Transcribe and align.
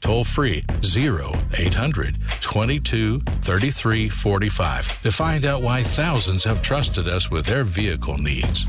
toll 0.00 0.24
free 0.24 0.64
0800 0.82 2.16
22 2.40 3.20
33 3.44 4.08
45 4.08 5.02
to 5.02 5.10
find 5.12 5.44
out 5.44 5.62
why 5.62 5.84
thousands 5.84 6.44
have 6.44 6.60
trusted 6.60 7.06
us 7.06 7.30
with 7.30 7.46
their 7.46 7.64
vehicle 7.64 8.18
needs. 8.18 8.66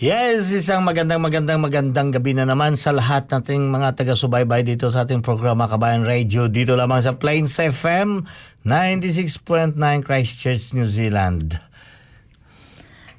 Yes, 0.00 0.48
isang 0.48 0.88
magandang 0.88 1.20
magandang 1.20 1.60
magandang 1.60 2.08
gabi 2.08 2.32
na 2.32 2.48
naman 2.48 2.72
sa 2.80 2.88
lahat 2.88 3.28
nating 3.28 3.68
mga 3.68 4.00
taga-subaybay 4.00 4.64
dito 4.64 4.88
sa 4.88 5.04
ating 5.04 5.20
programa 5.20 5.68
Kabayan 5.68 6.08
Radio 6.08 6.48
dito 6.48 6.72
lamang 6.72 7.04
sa 7.04 7.20
Plains 7.20 7.60
FM 7.60 8.24
96.9 8.64 9.76
Christchurch, 10.00 10.72
New 10.72 10.88
Zealand. 10.88 11.60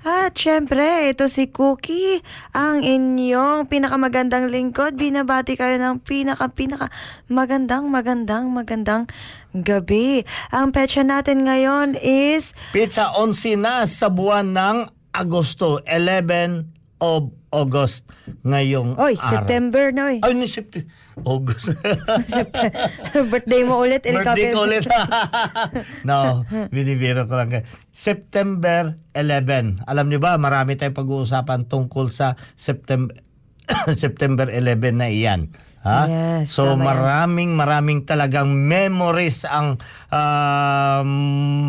At 0.02 0.34
syempre, 0.34 1.14
ito 1.14 1.30
si 1.30 1.54
Cookie, 1.54 2.26
ang 2.58 2.82
inyong 2.82 3.70
pinakamagandang 3.70 4.50
lingkod. 4.50 4.98
Binabati 4.98 5.54
kayo 5.54 5.78
ng 5.78 6.02
pinaka-pinaka 6.02 6.90
magandang 7.30 7.86
magandang 7.86 8.50
magandang 8.50 9.06
gabi. 9.54 10.26
Ang 10.50 10.74
petsa 10.74 11.06
natin 11.06 11.46
ngayon 11.46 12.02
is 12.02 12.58
Pizza 12.74 13.14
11 13.14 13.62
na 13.62 13.86
sa 13.86 14.10
buwan 14.10 14.58
ng 14.58 14.90
Agosto, 15.14 15.86
11 15.86 16.66
of 16.98 17.30
August 17.52 18.08
ngayong 18.48 18.96
Oy, 18.96 19.20
araw. 19.20 19.28
September 19.44 19.92
na 19.92 20.02
oy. 20.08 20.18
Ay, 20.24 20.34
ni 20.40 20.48
September. 20.48 20.88
August. 21.28 21.76
Birthday 23.32 23.62
mo 23.68 23.84
ulit. 23.84 24.08
El 24.08 24.24
Birthday 24.24 24.56
ko 24.56 24.64
ulit. 24.66 24.88
no, 26.08 26.48
binibiro 26.72 27.28
ko 27.28 27.36
lang. 27.36 27.68
September 27.92 28.96
11. 29.14 29.84
Alam 29.84 30.06
niyo 30.08 30.24
ba, 30.24 30.40
marami 30.40 30.80
tayong 30.80 30.96
pag-uusapan 30.96 31.68
tungkol 31.68 32.10
sa 32.10 32.40
September 32.56 33.14
September 33.96 34.48
11 34.52 35.00
na 35.00 35.08
iyan. 35.08 35.52
Ha? 35.82 36.02
Yes, 36.06 36.54
so 36.54 36.78
yan. 36.78 36.86
maraming 36.86 37.58
maraming 37.58 38.06
talagang 38.06 38.54
memories 38.54 39.50
ang 39.50 39.82
ah, 40.14 41.02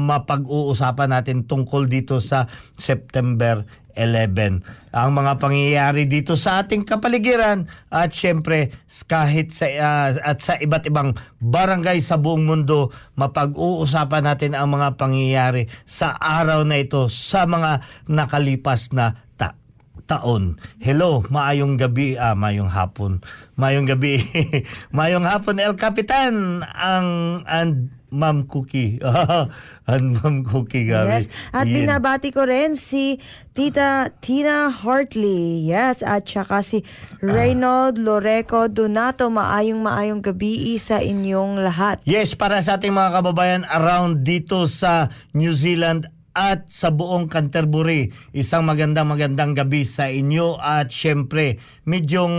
mapag-uusapan 0.04 1.16
natin 1.16 1.48
tungkol 1.48 1.88
dito 1.88 2.20
sa 2.20 2.44
September 2.76 3.64
11. 3.94 4.64
Ang 4.92 5.10
mga 5.16 5.40
pangyayari 5.40 6.04
dito 6.04 6.36
sa 6.36 6.60
ating 6.60 6.84
kapaligiran 6.84 7.68
at 7.88 8.12
syempre 8.12 8.72
kahit 9.08 9.52
sa 9.52 9.66
ah, 9.80 10.10
at 10.12 10.38
sa 10.44 10.60
iba't 10.60 10.84
ibang 10.88 11.16
barangay 11.40 12.04
sa 12.04 12.20
buong 12.20 12.44
mundo 12.44 12.92
mapag-uusapan 13.16 14.28
natin 14.28 14.52
ang 14.52 14.72
mga 14.72 15.00
pangyayari 15.00 15.68
sa 15.88 16.12
araw 16.16 16.64
na 16.68 16.80
ito 16.80 17.08
sa 17.08 17.48
mga 17.48 17.84
nakalipas 18.08 18.92
na 18.92 19.16
ta- 19.40 19.56
taon. 20.04 20.60
Hello, 20.76 21.24
maayong 21.32 21.80
gabi, 21.80 22.20
ah, 22.20 22.36
maayong 22.36 22.72
hapon. 22.72 23.24
Maayong 23.56 23.88
gabi. 23.88 24.20
maayong 24.96 25.24
hapon, 25.24 25.56
El 25.60 25.76
Capitan, 25.78 26.64
ang 26.64 27.40
and 27.48 28.01
Ma'am 28.12 28.44
Cookie. 28.44 29.00
and 29.90 30.20
Ma'am 30.20 30.44
Cookie, 30.44 30.86
gabi. 30.92 31.24
Yes. 31.24 31.32
At 31.50 31.64
Yan. 31.64 31.88
binabati 31.88 32.28
ko 32.28 32.44
rin 32.44 32.76
si 32.76 33.16
Tita 33.56 34.12
Tina 34.20 34.68
Hartley. 34.68 35.64
Yes. 35.64 36.04
At 36.04 36.28
saka 36.28 36.60
si 36.60 36.84
Reynold 37.24 37.96
Loreco 37.96 38.68
Donato. 38.68 39.32
Maayong 39.32 39.80
maayong 39.80 40.20
gabi 40.20 40.76
sa 40.76 41.00
inyong 41.00 41.64
lahat. 41.64 42.04
Yes, 42.04 42.36
para 42.36 42.60
sa 42.60 42.76
ating 42.76 42.92
mga 42.92 43.10
kababayan 43.24 43.64
around 43.66 44.22
dito 44.22 44.68
sa 44.68 45.08
New 45.32 45.56
Zealand 45.56 46.12
at 46.32 46.68
sa 46.72 46.88
buong 46.88 47.28
Canterbury. 47.28 48.12
Isang 48.32 48.64
magandang 48.64 49.08
magandang 49.08 49.52
gabi 49.52 49.84
sa 49.84 50.08
inyo 50.08 50.56
at 50.56 50.88
syempre 50.88 51.60
medyong 51.84 52.36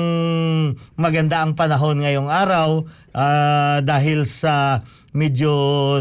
maganda 0.98 1.46
ang 1.46 1.54
panahon 1.54 2.02
ngayong 2.02 2.30
araw 2.30 2.90
ah, 3.14 3.80
dahil 3.86 4.26
sa 4.26 4.82
medyo 5.14 5.52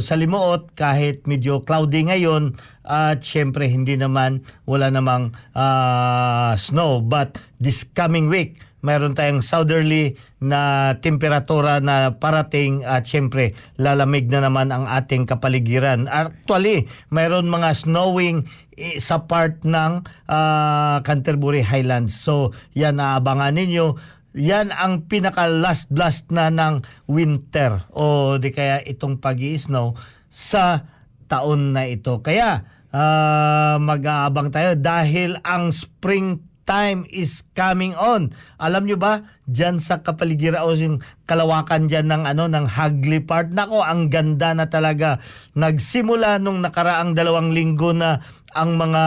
salimuot 0.00 0.72
kahit 0.74 1.28
medyo 1.28 1.62
cloudy 1.62 2.08
ngayon 2.08 2.56
at 2.82 3.22
syempre 3.22 3.68
hindi 3.68 3.94
naman 3.94 4.42
wala 4.66 4.88
namang 4.88 5.36
ah, 5.54 6.56
snow 6.58 6.98
but 7.04 7.36
this 7.60 7.84
coming 7.84 8.26
week 8.32 8.58
mayroon 8.82 9.14
tayong 9.14 9.40
southerly 9.40 10.18
na 10.42 10.92
temperatura 10.98 11.78
na 11.78 12.18
parating 12.18 12.82
at 12.82 13.06
syempre 13.06 13.54
lalamig 13.78 14.26
na 14.26 14.42
naman 14.42 14.74
ang 14.74 14.90
ating 14.90 15.22
kapaligiran. 15.24 16.10
Actually, 16.10 16.90
mayroon 17.14 17.46
mga 17.46 17.78
snowing 17.78 18.50
eh, 18.74 18.98
sa 18.98 19.22
part 19.30 19.62
ng 19.62 20.02
ah, 20.26 20.98
Canterbury 21.06 21.62
Highlands. 21.62 22.18
So, 22.18 22.50
yan 22.74 22.98
naabangan 22.98 23.54
ninyo 23.54 23.94
yan 24.32 24.72
ang 24.72 25.04
pinaka 25.08 25.44
last 25.48 25.92
blast 25.92 26.32
na 26.32 26.48
ng 26.48 26.80
winter 27.04 27.84
o 27.92 28.36
di 28.40 28.48
kaya 28.48 28.80
itong 28.80 29.20
pag 29.20 29.36
snow 29.36 29.92
sa 30.32 30.88
taon 31.28 31.76
na 31.76 31.84
ito. 31.84 32.20
Kaya 32.24 32.64
ah, 32.92 33.76
mag-aabang 33.76 34.48
tayo 34.52 34.72
dahil 34.76 35.36
ang 35.44 35.68
springtime 35.72 37.04
is 37.12 37.44
coming 37.52 37.92
on. 37.96 38.32
Alam 38.56 38.88
nyo 38.88 38.96
ba, 38.96 39.24
dyan 39.48 39.76
sa 39.76 40.00
kapaligiran 40.00 40.64
o 40.64 40.72
yung 40.72 41.04
kalawakan 41.28 41.88
dyan 41.88 42.08
ng, 42.08 42.24
ano, 42.24 42.48
ng 42.48 42.68
Hagley 42.68 43.20
Park, 43.20 43.52
nako, 43.52 43.84
ang 43.84 44.08
ganda 44.08 44.56
na 44.56 44.68
talaga. 44.68 45.20
Nagsimula 45.56 46.40
nung 46.40 46.64
nakaraang 46.64 47.12
dalawang 47.12 47.52
linggo 47.52 47.92
na 47.92 48.24
ang 48.52 48.76
mga 48.76 49.04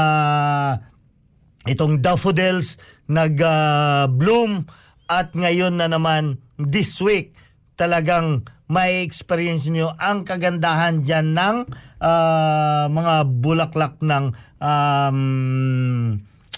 itong 1.66 2.02
daffodils 2.02 2.78
nag-bloom 3.06 4.66
at 5.10 5.34
ngayon 5.34 5.78
na 5.78 5.90
naman 5.90 6.42
this 6.58 6.98
week 7.02 7.36
talagang 7.76 8.48
may 8.66 9.06
experience 9.06 9.70
nyo 9.70 9.94
ang 10.02 10.26
kagandahan 10.26 11.06
dyan 11.06 11.38
ng 11.38 11.58
ah, 12.02 12.90
mga 12.90 13.16
bulaklak 13.30 14.02
ng 14.02 14.34
um, 14.58 15.20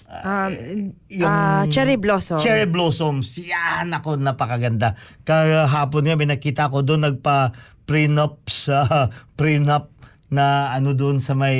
Um, 0.07 0.95
yung 1.11 1.27
ah, 1.27 1.67
cherry 1.67 1.99
blossom. 1.99 2.39
Cherry 2.39 2.63
blossoms. 2.63 3.35
Yan 3.43 3.91
ako, 3.91 4.15
napakaganda. 4.15 4.95
Kahapon 5.27 6.07
nga, 6.07 6.15
may 6.15 6.31
nakita 6.31 6.71
ko 6.71 6.79
doon 6.79 7.11
nagpa 7.11 7.51
prenup 7.83 8.47
sa 8.47 9.11
prenup 9.39 9.91
na 10.31 10.71
ano 10.71 10.95
doon 10.95 11.19
sa 11.19 11.35
may 11.35 11.59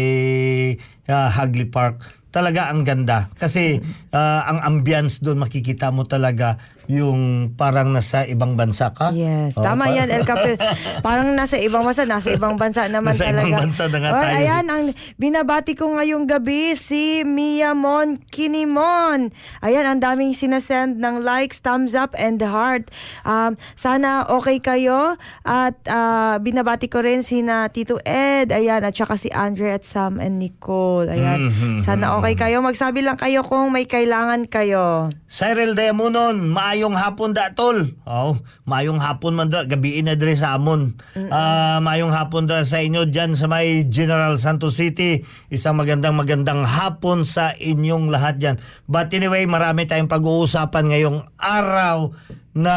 ah, 1.12 1.28
Hagley 1.28 1.68
Park. 1.68 2.08
Talaga 2.32 2.72
ang 2.72 2.88
ganda. 2.88 3.28
Kasi 3.36 3.84
ah, 4.16 4.48
ang 4.48 4.64
ambience 4.64 5.20
doon 5.20 5.44
makikita 5.44 5.92
mo 5.92 6.08
talaga 6.08 6.56
yung 6.88 7.20
parang 7.54 7.92
nasa 7.92 8.24
ibang 8.24 8.56
bansa 8.56 8.90
ka. 8.90 9.12
Yes, 9.12 9.54
Oh, 9.54 9.62
tama 9.62 9.86
pa- 9.86 9.94
yan, 9.94 10.08
El 10.08 10.24
Capi. 10.24 10.56
Parang 11.06 11.32
nasa 11.32 11.56
ibang 11.56 11.82
bansa, 11.82 12.04
nasa 12.04 12.30
ibang 12.30 12.56
bansa 12.56 12.86
naman 12.86 13.12
Nasa 13.12 13.26
talaga. 13.26 13.44
ibang 13.44 13.60
bansa 13.62 13.84
na 13.86 13.98
nga 13.98 14.10
Oh, 14.10 14.22
tayo. 14.22 14.36
Ayan, 14.38 14.66
ang 14.66 14.84
binabati 15.16 15.74
ko 15.74 15.92
ngayong 15.92 16.26
gabi, 16.26 16.74
si 16.74 17.22
Mia 17.22 17.72
Mon 17.72 18.16
Kinimon. 18.18 19.30
Ayan, 19.60 19.86
ang 19.86 20.00
daming 20.00 20.32
sinasend 20.32 20.98
ng 20.98 21.22
likes, 21.22 21.60
thumbs 21.60 21.94
up, 21.94 22.16
and 22.16 22.40
heart. 22.40 22.90
Um, 23.24 23.54
sana 23.74 24.26
okay 24.26 24.58
kayo. 24.58 25.16
At 25.44 25.78
ah, 25.86 26.38
binabati 26.38 26.88
ko 26.88 27.00
rin 27.00 27.22
si 27.22 27.40
na 27.42 27.68
Tito 27.68 28.00
Ed, 28.02 28.50
ayan, 28.50 28.82
at 28.82 28.94
saka 28.94 29.16
si 29.16 29.30
Andre 29.30 29.74
at 29.74 29.84
Sam 29.84 30.18
and 30.18 30.38
Nicole. 30.38 31.08
Ayan, 31.08 31.40
Mhm, 31.46 31.74
sana 31.82 32.16
okay 32.16 32.34
kayo. 32.34 32.60
Magsabi 32.60 33.02
lang 33.02 33.16
kayo 33.16 33.42
kung 33.42 33.70
may 33.70 33.86
kailangan 33.86 34.46
kayo. 34.46 35.12
Cyril 35.28 35.74
Diamonon, 35.74 36.48
maayong 36.78 36.94
hapon 36.94 37.34
da 37.34 37.58
tol. 37.58 37.98
Oh, 38.06 38.38
maayong 38.70 39.02
hapon 39.02 39.34
man 39.34 39.50
da 39.50 39.66
gabi 39.66 39.98
na 40.06 40.14
dire 40.14 40.38
sa 40.38 40.62
amon. 40.62 40.94
Ah, 41.34 41.82
maayong 41.82 42.14
hapon 42.14 42.46
da 42.46 42.62
sa 42.70 42.78
inyo 42.78 43.10
diyan 43.10 43.34
sa 43.34 43.50
may 43.50 43.90
General 43.90 44.38
Santos 44.38 44.78
City. 44.78 45.26
Isang 45.50 45.82
magandang 45.82 46.14
magandang 46.14 46.70
hapon 46.70 47.26
sa 47.26 47.58
inyong 47.58 48.14
lahat 48.14 48.38
diyan. 48.38 48.56
But 48.86 49.10
anyway, 49.10 49.50
marami 49.50 49.90
tayong 49.90 50.06
pag-uusapan 50.06 50.94
ngayong 50.94 51.34
araw 51.42 52.14
na 52.54 52.76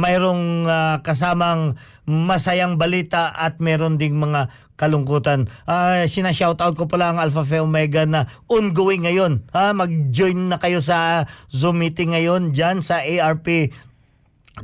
mayroong 0.00 0.64
ah, 0.64 1.04
kasamang 1.04 1.76
masayang 2.08 2.80
balita 2.80 3.36
at 3.36 3.60
meron 3.60 4.00
ding 4.00 4.16
mga 4.16 4.48
kalungkutan. 4.82 5.46
Ah, 5.62 6.02
sina-shoutout 6.10 6.74
ko 6.74 6.90
pala 6.90 7.14
ang 7.14 7.22
Alpha 7.22 7.46
Phi 7.46 7.62
Omega 7.62 8.02
na 8.02 8.26
ongoing 8.50 9.06
ngayon. 9.06 9.46
Ha, 9.54 9.70
mag-join 9.70 10.50
na 10.50 10.58
kayo 10.58 10.82
sa 10.82 11.30
Zoom 11.54 11.78
meeting 11.78 12.18
ngayon 12.18 12.50
diyan 12.50 12.82
sa 12.82 12.98
ARP 12.98 13.70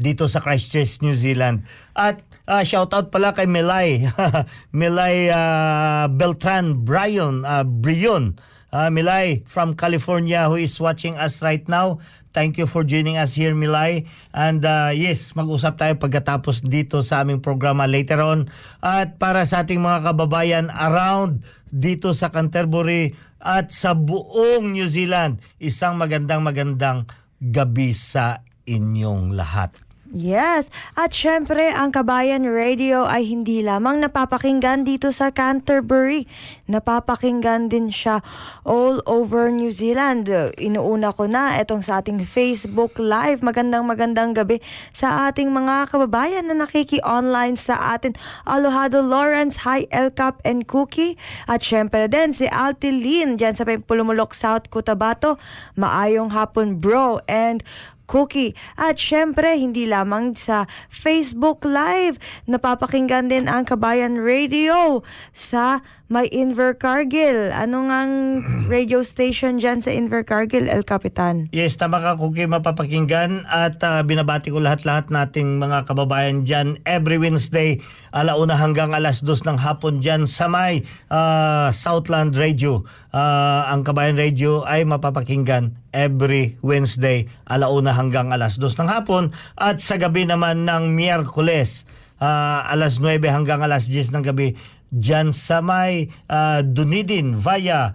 dito 0.03 0.26
sa 0.26 0.43
Christchurch, 0.43 0.99
New 1.06 1.15
Zealand. 1.15 1.62
At 1.94 2.26
ah, 2.50 2.67
shoutout 2.67 3.15
pala 3.15 3.31
kay 3.31 3.47
Melay. 3.47 4.11
Melay 4.75 5.31
ah, 5.31 6.11
Beltran 6.11 6.82
Brian 6.82 7.47
uh, 7.47 7.62
Brion. 7.62 8.43
Ah, 8.75 8.91
Milay 8.91 9.47
from 9.47 9.79
California 9.79 10.50
who 10.50 10.59
is 10.59 10.75
watching 10.82 11.15
us 11.15 11.41
right 11.47 11.65
now. 11.70 12.03
Thank 12.36 12.60
you 12.60 12.69
for 12.69 12.84
joining 12.84 13.16
us 13.16 13.32
here, 13.34 13.56
Milay. 13.56 14.04
And 14.36 14.60
uh, 14.62 14.92
yes, 14.92 15.32
mag-usap 15.32 15.80
tayo 15.80 15.96
pagkatapos 15.96 16.60
dito 16.60 17.00
sa 17.00 17.25
aming 17.25 17.40
programa 17.40 17.88
later 17.88 18.20
on. 18.20 18.52
At 18.84 19.16
para 19.16 19.48
sa 19.48 19.64
ating 19.64 19.80
mga 19.80 20.12
kababayan 20.12 20.69
around 20.69 21.42
dito 21.72 22.12
sa 22.12 22.28
Canterbury 22.28 23.16
at 23.40 23.72
sa 23.72 23.96
buong 23.96 24.76
New 24.76 24.88
Zealand, 24.90 25.40
isang 25.62 25.96
magandang 25.96 26.44
magandang 26.44 27.08
gabi 27.40 27.96
sa 27.96 28.44
inyong 28.69 29.32
lahat. 29.32 29.88
Yes, 30.08 30.72
at 30.96 31.12
syempre 31.12 31.69
ang 31.69 31.93
Kabayan 31.93 32.49
Radio 32.49 33.05
ay 33.05 33.28
hindi 33.28 33.60
lamang 33.60 34.00
napapakinggan 34.00 34.88
dito 34.88 35.12
sa 35.12 35.28
Canterbury. 35.28 36.25
Napapakinggan 36.64 37.69
din 37.69 37.93
siya 37.93 38.25
all 38.64 39.05
over 39.05 39.52
New 39.52 39.69
Zealand. 39.69 40.32
Inuuna 40.56 41.12
ko 41.12 41.28
na 41.28 41.60
itong 41.60 41.84
sa 41.84 42.00
ating 42.00 42.25
Facebook 42.25 42.96
Live. 42.96 43.44
Magandang 43.44 43.84
magandang 43.84 44.32
gabi 44.32 44.64
sa 44.96 45.28
ating 45.28 45.52
mga 45.52 45.93
kababayan 45.93 46.49
na 46.49 46.56
nakiki-online 46.56 47.60
sa 47.60 47.93
atin. 47.93 48.16
Alohado 48.49 49.05
Lawrence, 49.05 49.69
Hi 49.69 49.84
Elcap 49.93 50.40
and 50.40 50.64
Cookie. 50.64 51.20
At 51.44 51.60
syempre 51.60 52.08
din 52.08 52.32
si 52.32 52.49
Altilin 52.49 53.37
dyan 53.37 53.52
sa 53.52 53.69
Pulumulok, 53.69 54.32
South 54.32 54.72
Cotabato. 54.72 55.37
Maayong 55.76 56.32
hapon 56.32 56.81
bro 56.81 57.20
and 57.28 57.60
Cookie. 58.08 58.56
At 58.75 58.96
syempre, 58.96 59.55
hindi 59.60 59.84
lamang 59.84 60.32
sa 60.34 60.64
Facebook 60.88 61.62
Live, 61.69 62.16
napapakinggan 62.49 63.28
din 63.28 63.44
ang 63.46 63.69
Kabayan 63.69 64.16
Radio 64.16 65.05
sa 65.37 65.84
may 66.08 66.25
Invercargill. 66.32 67.52
Ano 67.52 67.84
ngang 67.84 68.12
radio 68.72 69.05
station 69.05 69.60
dyan 69.60 69.84
sa 69.84 69.93
Invercargill, 69.93 70.64
El 70.64 70.82
Capitan? 70.82 71.52
Yes, 71.52 71.76
tama 71.76 72.00
ka 72.00 72.16
Cookie, 72.16 72.49
mapapakinggan 72.49 73.44
at 73.44 73.76
ah, 73.84 74.00
binabati 74.00 74.49
ko 74.49 74.56
lahat-lahat 74.56 75.12
nating 75.12 75.60
mga 75.60 75.84
kababayan 75.84 76.49
dyan 76.49 76.81
every 76.88 77.20
Wednesday 77.20 77.84
alauna 78.08 78.56
hanggang 78.56 78.96
alas 78.96 79.20
dos 79.20 79.44
ng 79.44 79.60
hapon 79.60 80.00
dyan 80.00 80.25
sa 80.25 80.49
may 80.49 80.81
ah, 81.12 81.69
Southland 81.76 82.32
Radio. 82.40 82.88
Ah, 83.12 83.69
ang 83.69 83.84
Kabayan 83.84 84.16
Radio 84.16 84.64
ay 84.64 84.88
mapapakinggan 84.88 85.76
every 85.93 86.56
Wednesday 86.64 87.28
alauna 87.49 87.93
hanggang 87.93 88.32
alas 88.32 88.56
dos 88.56 88.81
ng 88.81 88.88
hapon 88.88 89.37
at 89.60 89.84
sa 89.84 90.00
gabi 90.00 90.25
naman 90.25 90.64
ng 90.64 90.96
Miyerkules 90.96 91.84
ah, 92.22 92.65
alas 92.69 92.98
9 93.00 93.20
hanggang 93.29 93.60
alas 93.60 93.86
10 93.88 94.15
ng 94.15 94.24
gabi 94.24 94.58
dyan 94.94 95.32
sa 95.34 95.60
may 95.60 96.08
ah, 96.28 96.64
Dunedin 96.64 97.36
via 97.36 97.92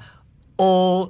o 0.58 1.10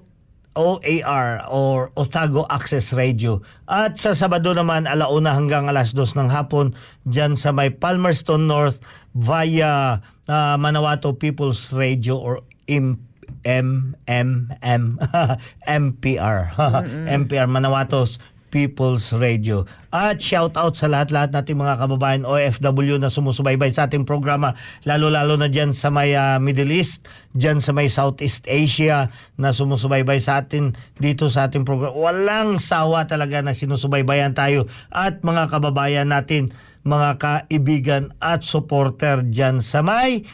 OAR 0.54 1.50
or 1.50 1.90
Otago 1.98 2.46
Access 2.46 2.94
Radio. 2.94 3.42
At 3.66 3.98
sa 3.98 4.14
Sabado 4.14 4.54
naman 4.54 4.86
alauna 4.86 5.34
hanggang 5.34 5.66
alas 5.66 5.98
dos 5.98 6.14
ng 6.14 6.30
hapon 6.30 6.78
dyan 7.10 7.34
sa 7.34 7.50
may 7.50 7.74
Palmerston 7.74 8.46
North 8.46 8.78
via 9.18 9.98
ah, 10.30 10.56
Manawato 10.62 11.18
People's 11.18 11.74
Radio 11.74 12.22
or 12.22 12.46
M 12.70 13.02
M 13.44 13.98
M 14.08 14.54
M 14.62 15.02
MPR 15.68 16.56
MPR 17.20 17.50
Manawatos 17.50 18.22
People's 18.54 19.10
Radio. 19.10 19.66
At 19.90 20.22
shout 20.22 20.54
out 20.54 20.78
sa 20.78 20.86
lahat-lahat 20.86 21.34
nating 21.34 21.58
mga 21.58 21.82
kababayan 21.82 22.22
OFW 22.22 23.02
na 23.02 23.10
sumusubaybay 23.10 23.74
sa 23.74 23.90
ating 23.90 24.06
programa, 24.06 24.54
lalo-lalo 24.86 25.34
na 25.42 25.50
dyan 25.50 25.74
sa 25.74 25.90
may 25.90 26.14
ah, 26.14 26.38
Middle 26.38 26.70
East, 26.70 27.10
dyan 27.34 27.58
sa 27.58 27.74
may 27.74 27.90
Southeast 27.90 28.46
Asia 28.46 29.10
na 29.42 29.50
sumusubaybay 29.50 30.22
sa 30.22 30.46
atin 30.46 30.78
dito 31.02 31.34
sa 31.34 31.50
ating 31.50 31.66
programa. 31.66 31.98
Walang 31.98 32.62
sawa 32.62 33.10
talaga 33.10 33.42
na 33.42 33.58
sinusubaybayan 33.58 34.38
tayo 34.38 34.70
at 34.94 35.26
mga 35.26 35.50
kababayan 35.50 36.14
natin, 36.14 36.54
mga 36.86 37.18
kaibigan 37.18 38.14
at 38.22 38.46
supporter 38.46 39.26
dyan 39.26 39.66
sa 39.66 39.82
may 39.82 40.30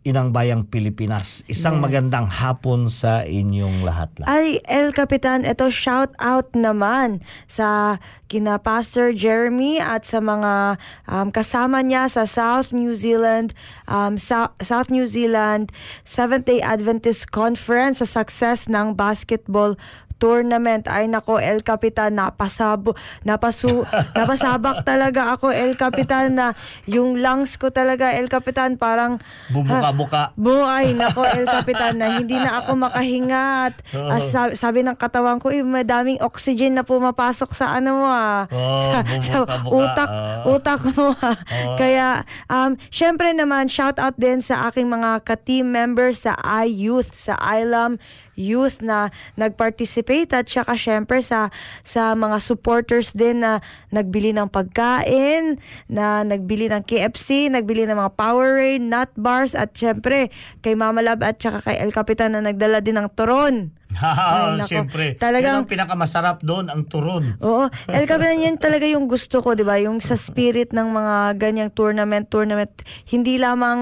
Inang 0.00 0.32
Bayang 0.32 0.64
Pilipinas. 0.64 1.44
Isang 1.44 1.76
Yes. 1.76 1.84
magandang 1.84 2.24
hapon 2.24 2.88
sa 2.88 3.20
inyong 3.20 3.84
lahat-lahat. 3.84 4.32
Ay, 4.32 4.56
El 4.64 4.96
Capitan, 4.96 5.44
ito 5.44 5.68
shout 5.68 6.16
out 6.16 6.56
naman 6.56 7.20
sa 7.44 8.00
kina 8.24 8.56
Pastor 8.56 9.12
Jeremy 9.12 9.76
at 9.76 10.08
sa 10.08 10.24
mga 10.24 10.80
um, 11.04 11.28
kasama 11.28 11.84
niya 11.84 12.08
sa 12.08 12.24
South 12.24 12.72
New 12.72 12.96
Zealand 12.96 13.52
um, 13.92 14.16
Sa- 14.16 14.56
South 14.64 14.88
New 14.88 15.04
Zealand 15.04 15.68
Seventh-day 16.08 16.64
Adventist 16.64 17.28
Conference 17.28 18.00
sa 18.00 18.08
success 18.08 18.72
ng 18.72 18.96
basketball 18.96 19.76
tournament. 20.20 20.84
Ay 20.84 21.08
nako, 21.08 21.40
El 21.40 21.64
Capitan, 21.64 22.12
napasabo, 22.12 22.92
napasu, 23.24 23.88
napasabak 24.16 24.84
talaga 24.84 25.32
ako, 25.32 25.48
El 25.48 25.80
Capitan, 25.80 26.36
na 26.36 26.46
yung 26.84 27.16
lungs 27.18 27.56
ko 27.56 27.72
talaga, 27.72 28.12
El 28.12 28.28
Capitan, 28.28 28.76
parang... 28.76 29.16
Bubuka-buka. 29.48 30.36
Buhay, 30.36 30.92
nako, 30.92 31.24
El 31.24 31.48
Capitan, 31.48 31.96
na 31.96 32.20
hindi 32.20 32.36
na 32.36 32.60
ako 32.60 32.76
makahinga. 32.76 33.72
At 33.72 33.74
Oo. 33.96 34.12
ah, 34.12 34.20
sabi, 34.20 34.52
sabi 34.54 34.78
ng 34.84 34.94
katawan 35.00 35.40
ko, 35.40 35.48
eh, 35.48 35.64
madaming 35.64 36.20
oxygen 36.20 36.76
na 36.76 36.84
pumapasok 36.84 37.50
sa 37.56 37.80
ano 37.80 38.04
mo 38.04 38.06
ah. 38.06 38.44
Oo, 38.52 38.92
sa, 38.92 38.98
sa 39.24 39.38
utak, 39.64 40.08
oo. 40.12 40.60
utak 40.60 40.80
mo 40.92 41.16
ah. 41.16 41.40
Kaya, 41.80 42.28
um, 42.52 42.76
syempre 42.92 43.32
naman, 43.32 43.72
shout 43.72 43.96
out 43.96 44.14
din 44.20 44.44
sa 44.44 44.68
aking 44.68 44.92
mga 44.92 45.24
ka-team 45.24 45.72
members 45.72 46.28
sa 46.28 46.36
iYouth, 46.36 47.16
sa 47.16 47.40
ILAM 47.40 47.96
Youth 48.40 48.80
na 48.80 49.12
nag-participate 49.36 50.32
at 50.32 50.48
saka 50.48 50.74
syempre 50.80 51.20
sa 51.20 51.52
sa 51.84 52.16
mga 52.16 52.40
supporters 52.40 53.12
din 53.12 53.44
na 53.44 53.60
nagbili 53.92 54.32
ng 54.32 54.48
pagkain, 54.48 55.60
na 55.92 56.24
nagbili 56.24 56.72
ng 56.72 56.80
KFC, 56.88 57.52
nagbili 57.52 57.84
ng 57.84 58.00
mga 58.00 58.16
Powerade, 58.16 58.82
nut 58.82 59.12
bars 59.14 59.52
at 59.52 59.76
syempre 59.76 60.32
kay 60.64 60.72
Mama 60.72 61.04
Love 61.04 61.20
at 61.20 61.36
saka 61.36 61.60
kay 61.60 61.76
El 61.76 61.92
Capitan 61.92 62.32
na 62.32 62.40
nagdala 62.40 62.80
din 62.80 62.96
ng 62.96 63.08
turon. 63.12 63.79
Ay, 64.00 64.56
nako. 64.56 64.68
Siyempre. 64.68 65.04
Talagang- 65.16 65.60
Yun 65.60 65.62
ang 65.62 65.70
pinakamasarap 65.70 66.38
doon, 66.40 66.70
ang 66.70 66.82
turon. 66.84 67.34
Oo. 67.38 67.66
El 67.86 68.06
Capitan, 68.06 68.38
yan 68.38 68.56
talaga 68.56 68.86
yung 68.86 69.06
gusto 69.06 69.40
ko, 69.40 69.52
di 69.52 69.62
ba? 69.62 69.76
Yung 69.76 69.98
sa 69.98 70.14
spirit 70.14 70.70
ng 70.70 70.88
mga 70.88 71.16
ganyang 71.36 71.70
tournament, 71.70 72.26
tournament, 72.26 72.70
hindi 73.06 73.36
lamang, 73.36 73.80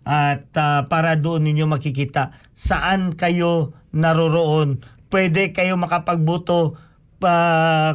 at 0.07 0.47
ah, 0.55 0.87
para 0.87 1.19
doon 1.19 1.43
ninyo 1.43 1.67
makikita 1.67 2.31
saan 2.55 3.19
kayo 3.19 3.75
naroroon. 3.91 4.79
Pwede 5.11 5.51
kayo 5.51 5.75
makapagbuto 5.75 6.79
pa 7.17 7.35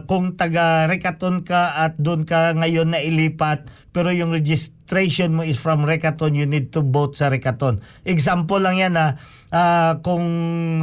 kung 0.04 0.36
taga 0.36 0.84
Rekaton 0.90 1.46
ka 1.46 1.72
at 1.78 1.96
doon 1.96 2.28
ka 2.28 2.52
ngayon 2.52 2.92
na 2.92 3.00
ilipat. 3.00 3.64
Pero 3.92 4.08
yung 4.08 4.32
registration 4.32 5.36
mo 5.36 5.44
is 5.44 5.60
from 5.60 5.84
Rekaton 5.84 6.36
you 6.36 6.44
need 6.44 6.68
to 6.72 6.84
vote 6.84 7.16
sa 7.16 7.32
Rekaton. 7.32 7.80
Example 8.04 8.60
lang 8.60 8.76
yan 8.76 8.92
na 8.92 9.16
ah, 9.52 10.00
kung 10.00 10.26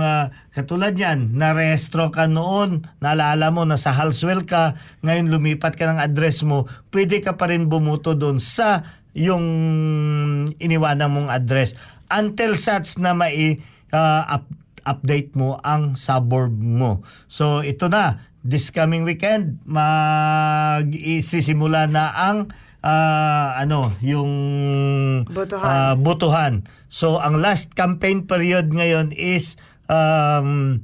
ah, 0.02 0.34
katulad 0.54 0.94
yan 0.94 1.34
narehistro 1.34 2.14
ka 2.14 2.30
noon 2.30 2.86
naalala 3.02 3.50
mo 3.50 3.66
na 3.66 3.82
sa 3.82 3.92
Halswell 3.92 4.46
ka 4.46 4.78
ngayon 5.02 5.34
lumipat 5.34 5.74
ka 5.74 5.90
ng 5.90 6.00
address 6.00 6.46
mo 6.46 6.70
pwede 6.94 7.20
ka 7.20 7.34
pa 7.36 7.50
rin 7.50 7.66
bumuto 7.66 8.14
doon 8.14 8.38
sa 8.38 8.99
yung 9.14 9.46
iniwanan 10.58 11.10
mong 11.10 11.30
address 11.30 11.74
until 12.10 12.58
such 12.58 12.98
na 12.98 13.14
mai 13.14 13.62
ah, 13.90 14.42
up- 14.42 14.54
update 14.86 15.36
mo 15.38 15.60
ang 15.62 15.96
suburb 15.96 16.58
mo. 16.58 17.02
So 17.30 17.62
ito 17.62 17.90
na, 17.90 18.18
this 18.42 18.72
coming 18.72 19.04
weekend 19.04 19.60
mag-isisimula 19.68 21.92
na 21.92 22.16
ang 22.16 22.48
ah, 22.82 23.60
ano, 23.60 23.92
yung 24.00 24.32
Botohan. 25.28 25.68
ah, 25.68 25.94
botohan. 26.00 26.64
So 26.90 27.20
ang 27.20 27.44
last 27.44 27.76
campaign 27.76 28.24
period 28.26 28.72
ngayon 28.72 29.12
is 29.14 29.60
um, 29.92 30.80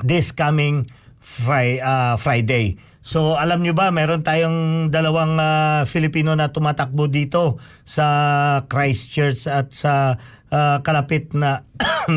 this 0.00 0.30
coming 0.30 0.86
Fri- 1.24 1.80
ah, 1.80 2.20
Friday. 2.20 2.76
So 3.04 3.36
alam 3.36 3.60
nyo 3.60 3.76
ba, 3.76 3.92
meron 3.92 4.24
tayong 4.24 4.88
dalawang 4.88 5.36
ah, 5.36 5.84
Filipino 5.84 6.32
na 6.32 6.48
tumatakbo 6.48 7.04
dito 7.04 7.60
sa 7.84 8.64
Christchurch 8.64 9.44
at 9.44 9.76
sa 9.76 10.16
ah, 10.48 10.80
kalapit 10.80 11.36
na 11.36 11.68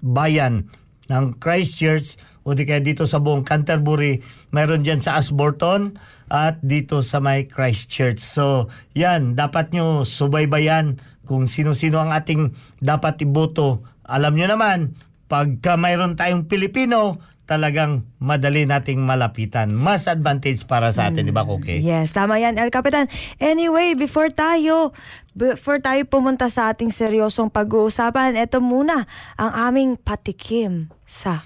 bayan 0.00 0.72
ng 1.12 1.36
Christchurch 1.36 2.16
o 2.48 2.56
di 2.56 2.64
kaya 2.64 2.80
dito 2.80 3.04
sa 3.04 3.20
buong 3.20 3.44
Canterbury, 3.44 4.24
meron 4.48 4.80
dyan 4.80 5.04
sa 5.04 5.20
Asborton 5.20 6.00
at 6.32 6.56
dito 6.64 7.04
sa 7.04 7.20
may 7.20 7.44
Christchurch. 7.44 8.16
So, 8.16 8.72
yan, 8.96 9.36
dapat 9.36 9.76
nyo 9.76 10.08
subaybayan 10.08 11.04
kung 11.28 11.52
sino-sino 11.52 12.00
ang 12.00 12.16
ating 12.16 12.56
dapat 12.80 13.20
iboto. 13.20 13.84
Alam 14.08 14.40
nyo 14.40 14.56
naman, 14.56 14.96
pagka 15.28 15.76
mayroon 15.76 16.16
tayong 16.16 16.48
Pilipino, 16.48 17.20
talagang 17.50 18.06
madali 18.22 18.62
nating 18.62 19.02
malapitan. 19.02 19.74
Mas 19.74 20.06
advantage 20.06 20.62
para 20.70 20.94
sa 20.94 21.10
atin, 21.10 21.26
di 21.26 21.34
ba, 21.34 21.42
Koke? 21.42 21.82
Yes, 21.82 22.14
tama 22.14 22.38
yan, 22.38 22.54
El 22.62 22.70
Capitan. 22.70 23.10
Anyway, 23.42 23.98
before 23.98 24.30
tayo, 24.30 24.94
before 25.34 25.82
tayo 25.82 25.98
pumunta 26.06 26.46
sa 26.46 26.70
ating 26.70 26.94
seryosong 26.94 27.50
pag-uusapan, 27.50 28.38
ito 28.38 28.62
muna 28.62 29.10
ang 29.34 29.50
aming 29.66 29.98
patikim 29.98 30.94
sa 31.10 31.42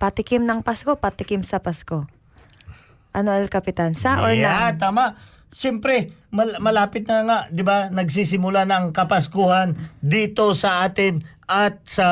patikim 0.00 0.48
ng 0.48 0.64
Pasko, 0.64 0.96
patikim 0.96 1.44
sa 1.44 1.60
Pasko. 1.60 2.08
Ano, 3.12 3.28
El 3.36 3.52
Capitan? 3.52 3.92
Sa 3.92 4.24
or 4.24 4.32
yeah, 4.32 4.72
na? 4.72 4.80
tama. 4.80 5.04
Siyempre, 5.52 6.16
mal- 6.32 6.60
malapit 6.60 7.08
na 7.08 7.24
nga, 7.24 7.38
'di 7.48 7.64
ba? 7.64 7.88
Nagsisimula 7.88 8.68
na 8.68 8.76
ang 8.76 8.92
Kapaskuhan 8.92 9.72
dito 10.04 10.52
sa 10.52 10.84
atin 10.84 11.24
at 11.46 11.82
sa 11.86 12.08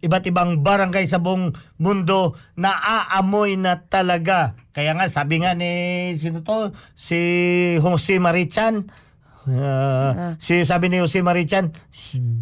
iba't 0.00 0.24
ibang 0.24 0.60
barangay 0.60 1.04
sa 1.04 1.20
buong 1.20 1.52
mundo 1.76 2.32
na 2.56 2.72
aamoy 2.72 3.54
na 3.54 3.78
talaga. 3.78 4.56
Kaya 4.72 4.92
nga 4.92 5.06
sabi 5.06 5.40
nga 5.40 5.52
ni 5.52 5.70
sino 6.16 6.40
to? 6.40 6.72
Si 6.92 7.16
Jose 7.78 8.16
Marichan 8.16 8.88
Ah, 9.44 10.40
si 10.40 10.64
sabi 10.64 10.88
ni 10.88 11.04
Jose 11.04 11.20
Marichan, 11.20 11.68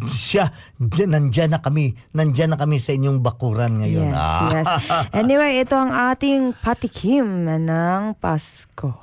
siya, 0.07 0.55
dyan, 0.79 1.11
nandyan 1.11 1.51
na 1.51 1.59
kami, 1.59 1.99
nandyan 2.15 2.55
na 2.55 2.57
kami 2.57 2.79
sa 2.79 2.95
inyong 2.95 3.19
bakuran 3.19 3.83
ngayon. 3.83 4.07
Yes, 4.07 4.15
Ah. 4.15 4.47
yes. 4.55 4.67
Anyway, 5.11 5.59
ito 5.59 5.75
ang 5.75 5.91
ating 5.91 6.55
patikim 6.55 7.27
ng 7.43 8.15
Pasko. 8.23 9.02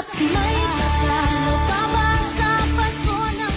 May 0.00 0.56
pa 1.68 1.82
ba 1.92 2.08
sa 2.32 2.50
Pasko 2.72 3.18
ng? 3.36 3.54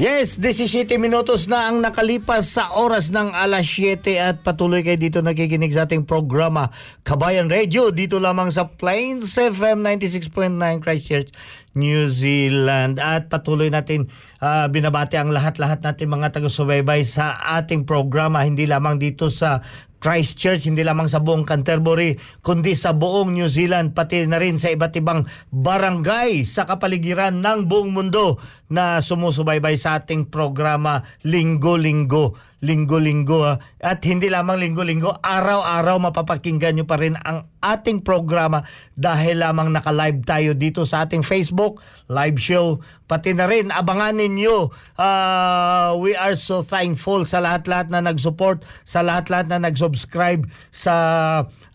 Yes, 0.00 0.40
17 0.40 0.96
minutos 0.96 1.44
na 1.44 1.68
ang 1.68 1.84
nakalipas 1.84 2.56
sa 2.56 2.72
oras 2.80 3.12
ng 3.12 3.36
alas 3.36 3.68
7 3.68 4.00
at 4.16 4.40
patuloy 4.40 4.80
kayo 4.80 4.96
dito 4.96 5.20
nakikinig 5.20 5.76
sa 5.76 5.84
ating 5.84 6.08
programa 6.08 6.72
Kabayan 7.04 7.52
Radio 7.52 7.92
dito 7.92 8.16
lamang 8.16 8.48
sa 8.48 8.72
Plains 8.72 9.36
FM 9.36 9.84
96.9 9.84 10.80
Christchurch, 10.80 11.28
New 11.76 12.08
Zealand 12.08 12.96
at 12.96 13.28
patuloy 13.28 13.68
natin 13.68 14.08
ah, 14.40 14.72
binabati 14.72 15.20
ang 15.20 15.28
lahat-lahat 15.28 15.84
natin 15.84 16.08
mga 16.08 16.32
taga-subaybay 16.32 17.04
sa 17.04 17.36
ating 17.60 17.84
programa 17.84 18.40
hindi 18.40 18.64
lamang 18.64 18.96
dito 18.96 19.28
sa 19.28 19.60
Christchurch, 20.02 20.66
hindi 20.66 20.82
lamang 20.82 21.06
sa 21.06 21.22
buong 21.22 21.46
Canterbury, 21.46 22.18
kundi 22.42 22.74
sa 22.74 22.90
buong 22.90 23.30
New 23.30 23.46
Zealand, 23.46 23.94
pati 23.94 24.26
na 24.26 24.42
rin 24.42 24.58
sa 24.58 24.74
iba't 24.74 24.98
ibang 24.98 25.30
barangay 25.54 26.42
sa 26.42 26.66
kapaligiran 26.66 27.38
ng 27.38 27.70
buong 27.70 27.94
mundo 27.94 28.42
na 28.72 29.04
sumusubaybay 29.04 29.76
sa 29.76 30.00
ating 30.00 30.32
programa 30.32 31.04
linggo-linggo. 31.28 32.40
Linggo-linggo. 32.62 33.44
ah. 33.44 33.60
At 33.82 34.00
hindi 34.08 34.32
lamang 34.32 34.56
linggo-linggo, 34.56 35.20
araw-araw 35.20 35.98
mapapakinggan 36.08 36.80
nyo 36.80 36.86
pa 36.88 36.96
rin 36.96 37.20
ang 37.20 37.50
ating 37.60 38.00
programa 38.00 38.64
dahil 38.96 39.44
lamang 39.44 39.68
naka-live 39.74 40.24
tayo 40.24 40.56
dito 40.56 40.88
sa 40.88 41.04
ating 41.04 41.20
Facebook 41.20 41.84
live 42.08 42.38
show. 42.40 42.80
Pati 43.04 43.36
na 43.36 43.44
rin, 43.44 43.68
abangan 43.68 44.16
ninyo. 44.16 44.72
Ah, 44.96 45.92
we 46.00 46.16
are 46.16 46.32
so 46.32 46.64
thankful 46.64 47.28
sa 47.28 47.44
lahat-lahat 47.44 47.92
na 47.92 48.00
nag-support, 48.00 48.64
sa 48.88 49.04
lahat-lahat 49.04 49.52
na 49.52 49.68
nag-subscribe 49.68 50.48
sa 50.72 50.94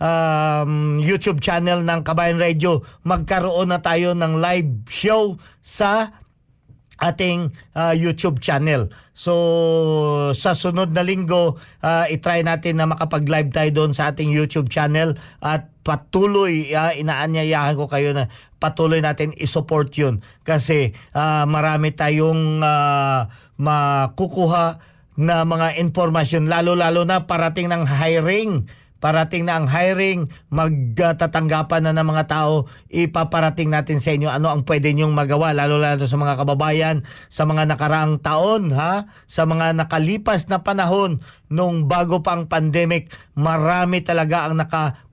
um, 0.02 0.98
YouTube 1.04 1.44
channel 1.44 1.84
ng 1.84 2.00
Kabayan 2.02 2.42
Radio. 2.42 2.82
Magkaroon 3.06 3.70
na 3.70 3.84
tayo 3.84 4.18
ng 4.18 4.40
live 4.42 4.88
show 4.90 5.38
sa 5.62 6.16
ating 6.98 7.54
ah, 7.78 7.94
YouTube 7.94 8.42
channel. 8.42 8.90
So 9.18 9.34
sa 10.38 10.54
sunod 10.54 10.94
na 10.94 11.02
linggo, 11.02 11.58
ah, 11.82 12.06
itry 12.10 12.46
natin 12.46 12.78
na 12.78 12.90
makapag-live 12.90 13.50
tayo 13.50 13.70
doon 13.74 13.92
sa 13.98 14.14
ating 14.14 14.30
YouTube 14.30 14.70
channel 14.70 15.18
at 15.42 15.70
patuloy 15.88 16.76
ah, 16.76 16.92
inaanyayahan 16.92 17.80
ko 17.80 17.88
kayo 17.88 18.12
na 18.12 18.28
patuloy 18.60 19.00
natin 19.00 19.32
i-support 19.38 19.94
'yun 19.96 20.20
kasi 20.44 20.92
ah, 21.16 21.48
marami 21.48 21.96
tayong 21.96 22.60
ah, 22.60 23.32
makukuha 23.56 24.84
na 25.18 25.42
mga 25.48 25.82
informasyon 25.82 26.46
lalo-lalo 26.46 27.02
na 27.08 27.26
parating 27.26 27.74
ng 27.74 27.90
hiring 27.90 28.70
parating 28.98 29.46
na 29.46 29.62
ang 29.62 29.68
hiring, 29.70 30.30
magtatanggapan 30.50 31.90
na 31.90 31.94
ng 31.94 32.08
mga 32.08 32.24
tao, 32.30 32.66
ipaparating 32.90 33.70
natin 33.70 34.02
sa 34.02 34.14
inyo 34.14 34.30
ano 34.30 34.50
ang 34.50 34.66
pwede 34.66 34.94
nyong 34.94 35.14
magawa, 35.14 35.54
lalo-lalo 35.54 36.06
sa 36.06 36.18
mga 36.18 36.38
kababayan, 36.42 37.06
sa 37.30 37.46
mga 37.46 37.70
nakaraang 37.70 38.20
taon, 38.22 38.74
ha? 38.74 39.10
sa 39.30 39.46
mga 39.46 39.78
nakalipas 39.78 40.50
na 40.50 40.62
panahon, 40.62 41.22
nung 41.48 41.88
bago 41.88 42.22
pa 42.22 42.36
ang 42.36 42.50
pandemic, 42.52 43.14
marami 43.38 44.04
talaga 44.04 44.50
ang 44.50 44.60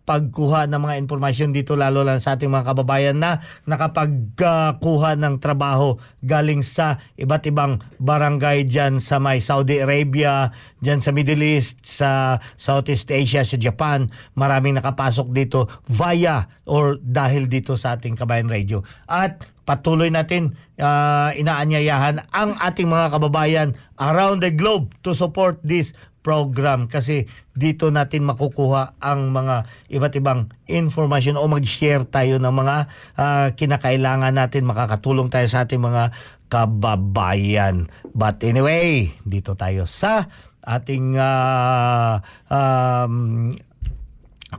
nakapagkuha 0.05 0.69
ng 0.69 0.81
mga 0.85 0.95
informasyon 1.01 1.57
dito, 1.57 1.81
lalo 1.81 2.05
lang 2.05 2.21
sa 2.21 2.37
ating 2.37 2.53
mga 2.53 2.77
kababayan 2.77 3.17
na 3.17 3.41
nakapagkuha 3.65 5.17
ng 5.17 5.41
trabaho 5.41 5.97
galing 6.21 6.61
sa 6.61 7.01
iba't 7.17 7.49
ibang 7.49 7.81
barangay 7.97 8.69
dyan 8.69 9.01
sa 9.01 9.17
may 9.17 9.41
Saudi 9.41 9.81
Arabia, 9.81 10.53
dyan 10.85 11.01
sa 11.01 11.09
Middle 11.09 11.41
East, 11.41 11.81
sa 11.89 12.37
Southeast 12.61 13.09
Asia, 13.09 13.49
sa 13.49 13.57
Japan. 13.57 14.13
Maraming 14.37 14.77
nakapasok 14.77 15.33
dito 15.33 15.73
via 15.89 16.53
or 16.69 17.01
dahil 17.01 17.49
dito 17.49 17.81
sa 17.81 17.97
ating 17.97 18.21
Kabayan 18.21 18.53
Radio. 18.53 18.85
At 19.09 19.41
patuloy 19.65 20.13
natin 20.13 20.53
ah, 20.77 21.33
inaanyayahan 21.33 22.29
ang 22.29 22.61
ating 22.61 22.93
mga 22.93 23.17
kababayan 23.17 23.73
around 23.97 24.45
the 24.45 24.53
globe 24.53 24.93
to 25.01 25.17
support 25.17 25.57
this 25.65 25.97
program 26.25 26.89
kasi 26.89 27.29
dito 27.53 27.93
natin 27.93 28.25
makukuha 28.25 28.97
ang 28.97 29.29
mga 29.29 29.69
iba't 29.93 30.17
ibang 30.17 30.49
information 30.65 31.37
o 31.37 31.45
mag-share 31.45 32.09
tayo 32.09 32.41
ng 32.41 32.55
mga 32.65 32.77
ah, 33.21 33.49
kinakailangan 33.53 34.33
natin 34.33 34.65
makakatulong 34.65 35.29
tayo 35.29 35.45
sa 35.53 35.69
ating 35.69 35.85
mga 35.85 36.17
kababayan. 36.49 37.93
But 38.17 38.41
anyway, 38.41 39.13
dito 39.29 39.53
tayo 39.53 39.85
sa 39.85 40.33
ating 40.65 41.21
ah, 41.21 42.25
um, 42.49 43.53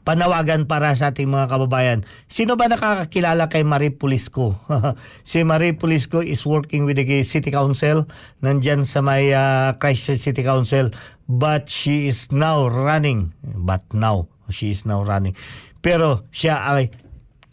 panawagan 0.03 0.67
para 0.67 0.91
sa 0.97 1.13
ating 1.13 1.29
mga 1.29 1.47
kababayan. 1.47 1.99
Sino 2.27 2.59
ba 2.59 2.67
nakakakilala 2.67 3.47
kay 3.47 3.63
Marie 3.63 3.93
Pulisco? 3.93 4.59
si 5.29 5.45
Marie 5.47 5.77
Pulisco 5.77 6.19
is 6.19 6.43
working 6.43 6.83
with 6.83 6.99
the 6.99 7.23
City 7.23 7.53
Council 7.53 8.09
nandyan 8.43 8.83
sa 8.83 8.99
may 8.99 9.31
ah, 9.31 9.77
Christchurch 9.79 10.19
City 10.19 10.43
Council 10.43 10.91
but 11.29 11.69
she 11.69 12.07
is 12.07 12.29
now 12.31 12.69
running. 12.69 13.33
But 13.43 13.85
now 13.93 14.29
she 14.49 14.71
is 14.71 14.85
now 14.85 15.01
running. 15.01 15.33
Pero 15.81 16.25
siya 16.33 16.65
ay 16.65 16.93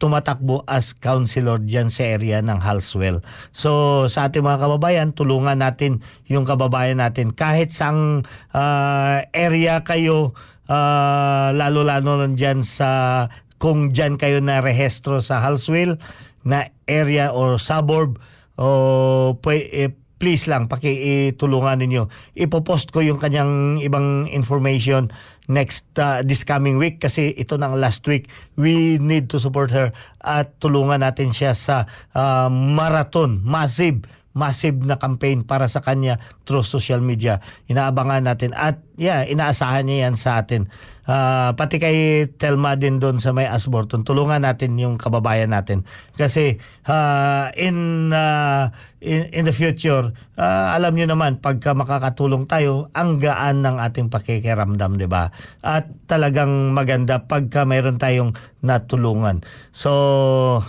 tumatakbo 0.02 0.66
as 0.66 0.98
councilor 0.98 1.62
diyan 1.62 1.86
sa 1.86 2.18
area 2.18 2.42
ng 2.42 2.58
Halswell. 2.58 3.22
So 3.54 4.04
sa 4.10 4.26
ating 4.26 4.42
mga 4.42 4.66
kababayan, 4.66 5.14
tulungan 5.14 5.62
natin 5.62 6.02
yung 6.26 6.42
kababayan 6.42 6.98
natin. 6.98 7.30
Kahit 7.30 7.70
sang 7.70 8.26
ah, 8.50 9.22
area 9.30 9.86
kayo 9.86 10.34
ah, 10.66 11.54
lalo-lalo 11.54 12.18
lang 12.26 12.34
dyan 12.34 12.66
sa 12.66 13.30
kung 13.62 13.94
dyan 13.94 14.18
kayo 14.18 14.42
na 14.42 14.58
rehestro 14.58 15.22
sa 15.22 15.38
Halswell 15.38 16.02
na 16.42 16.74
area 16.90 17.30
or 17.30 17.62
suburb 17.62 18.18
o 18.58 19.38
pwe- 19.38 19.70
eh, 19.70 19.94
please 20.22 20.46
lang 20.46 20.70
pakitulungan 20.70 21.82
ninyo. 21.82 22.06
Ipopost 22.38 22.94
ko 22.94 23.02
yung 23.02 23.18
kanyang 23.18 23.82
ibang 23.82 24.30
information 24.30 25.10
next 25.50 25.82
uh, 25.98 26.22
this 26.22 26.46
coming 26.46 26.78
week 26.78 27.02
kasi 27.02 27.34
ito 27.34 27.58
ng 27.58 27.74
last 27.74 28.06
week 28.06 28.30
we 28.54 29.02
need 29.02 29.26
to 29.26 29.42
support 29.42 29.74
her 29.74 29.90
at 30.22 30.54
tulungan 30.62 31.02
natin 31.02 31.34
siya 31.34 31.58
sa 31.58 31.90
uh, 32.14 32.46
marathon 32.46 33.42
massive 33.42 34.06
massive 34.32 34.80
na 34.80 34.96
campaign 34.96 35.44
para 35.44 35.68
sa 35.68 35.84
kanya 35.84 36.20
through 36.48 36.64
social 36.64 37.00
media. 37.04 37.40
Inaabangan 37.68 38.24
natin 38.24 38.56
at 38.56 38.80
yeah, 38.96 39.24
inaasahan 39.24 39.88
niya 39.88 40.08
yan 40.08 40.16
sa 40.16 40.40
atin. 40.40 40.68
Ah, 41.02 41.50
pati 41.58 41.82
kay 41.82 42.30
Telma 42.38 42.78
din 42.78 43.02
doon 43.02 43.18
sa 43.18 43.34
may 43.34 43.42
Asborton. 43.50 44.06
Tulungan 44.06 44.46
natin 44.46 44.78
yung 44.78 45.02
kababayan 45.02 45.50
natin. 45.50 45.82
Kasi 46.14 46.62
ah, 46.86 47.50
in, 47.58 48.08
ah, 48.14 48.70
in 49.02 49.26
in 49.34 49.42
the 49.42 49.50
future, 49.50 50.14
ah, 50.38 50.78
alam 50.78 50.94
niyo 50.94 51.10
naman 51.10 51.42
pagka 51.42 51.74
makakatulong 51.74 52.46
tayo, 52.46 52.86
ang 52.94 53.18
gaan 53.18 53.66
ng 53.66 53.82
ating 53.82 54.14
pakikiramdam, 54.14 54.94
'di 54.94 55.10
ba? 55.10 55.34
At 55.66 55.90
talagang 56.06 56.70
maganda 56.70 57.26
pagka 57.26 57.66
mayroon 57.66 57.98
tayong 57.98 58.38
natulungan. 58.62 59.42
So, 59.74 59.90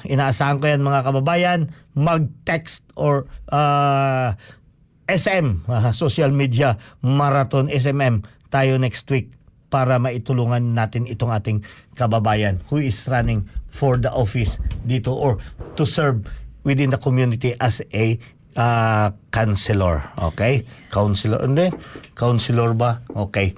inaasahan 0.02 0.58
ko 0.58 0.66
yan 0.66 0.82
mga 0.82 1.14
kababayan, 1.14 1.70
mag-text 1.94 2.84
or 2.98 3.26
uh, 3.50 4.34
SM, 5.10 5.68
ah, 5.68 5.92
social 5.92 6.32
media, 6.32 6.80
marathon 7.04 7.70
SMM 7.70 8.24
tayo 8.50 8.78
next 8.78 9.10
week 9.10 9.34
para 9.74 9.98
maitulungan 9.98 10.78
natin 10.78 11.10
itong 11.10 11.34
ating 11.34 11.66
kababayan 11.98 12.62
who 12.70 12.78
is 12.78 13.10
running 13.10 13.42
for 13.74 13.98
the 13.98 14.10
office 14.14 14.62
dito 14.86 15.10
or 15.10 15.42
to 15.74 15.82
serve 15.82 16.22
within 16.62 16.94
the 16.94 17.00
community 17.02 17.58
as 17.58 17.82
a 17.90 18.22
uh, 18.54 19.10
counselor. 19.34 20.06
Okay? 20.34 20.62
Counselor. 20.94 21.42
Hindi? 21.42 21.74
Counselor 22.14 22.78
ba? 22.78 23.02
Okay. 23.18 23.58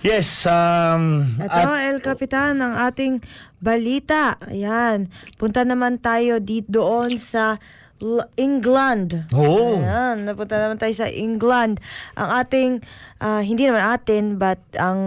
Yes. 0.00 0.46
Um, 0.46 1.34
Ito, 1.42 1.50
at- 1.50 1.90
El 1.90 1.98
Capitan, 1.98 2.62
ang 2.62 2.78
ating 2.78 3.18
balita. 3.58 4.38
Ayan. 4.46 5.10
Punta 5.34 5.66
naman 5.66 5.98
tayo 5.98 6.38
dito 6.38 6.70
doon 6.70 7.18
sa 7.18 7.58
L- 7.98 8.30
England. 8.38 9.26
Oo. 9.34 9.82
Ayan, 9.82 10.22
napunta 10.22 10.54
naman 10.54 10.78
tayo 10.78 10.94
sa 10.94 11.10
England. 11.10 11.82
Ang 12.14 12.28
ating, 12.30 12.70
ah, 13.18 13.42
hindi 13.42 13.66
naman 13.66 13.82
atin, 13.82 14.38
but 14.38 14.62
ang 14.78 14.98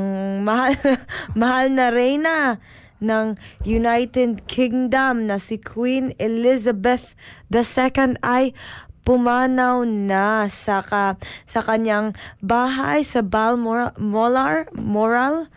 mahal, 0.43 0.75
mahal 1.39 1.71
na 1.71 1.87
reyna 1.87 2.59
ng 3.01 3.39
United 3.65 4.45
Kingdom 4.45 5.25
na 5.25 5.39
si 5.39 5.57
Queen 5.57 6.13
Elizabeth 6.19 7.15
II 7.49 8.19
ay 8.21 8.53
pumanaw 9.01 9.83
na 9.85 10.45
sa 10.47 10.85
ka, 10.85 11.17
sa 11.49 11.59
kanyang 11.65 12.13
bahay 12.41 13.01
sa 13.01 13.25
Balmoral 13.25 13.97
Moral 13.97 14.69
Balmoral. 14.75 15.49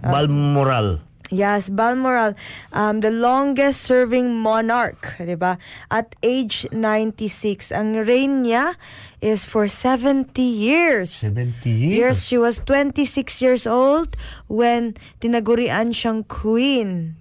ah, 0.00 0.12
Balmoral. 0.12 1.09
Yes, 1.30 1.70
Balmoral, 1.70 2.34
um, 2.74 3.06
the 3.06 3.14
longest 3.14 3.86
serving 3.86 4.34
monarch, 4.34 5.14
'di 5.14 5.38
ba? 5.38 5.62
At 5.86 6.18
age 6.26 6.66
96. 6.74 7.70
Ang 7.70 8.02
reign 8.02 8.42
niya 8.42 8.74
is 9.22 9.46
for 9.46 9.70
70 9.70 10.34
years. 10.42 11.22
70 11.22 11.70
Years, 11.70 11.94
years. 11.94 12.18
she 12.26 12.34
was 12.34 12.58
26 12.66 13.38
years 13.38 13.62
old 13.62 14.18
when 14.50 14.98
tinagurian 15.22 15.94
siyang 15.94 16.26
queen. 16.26 17.14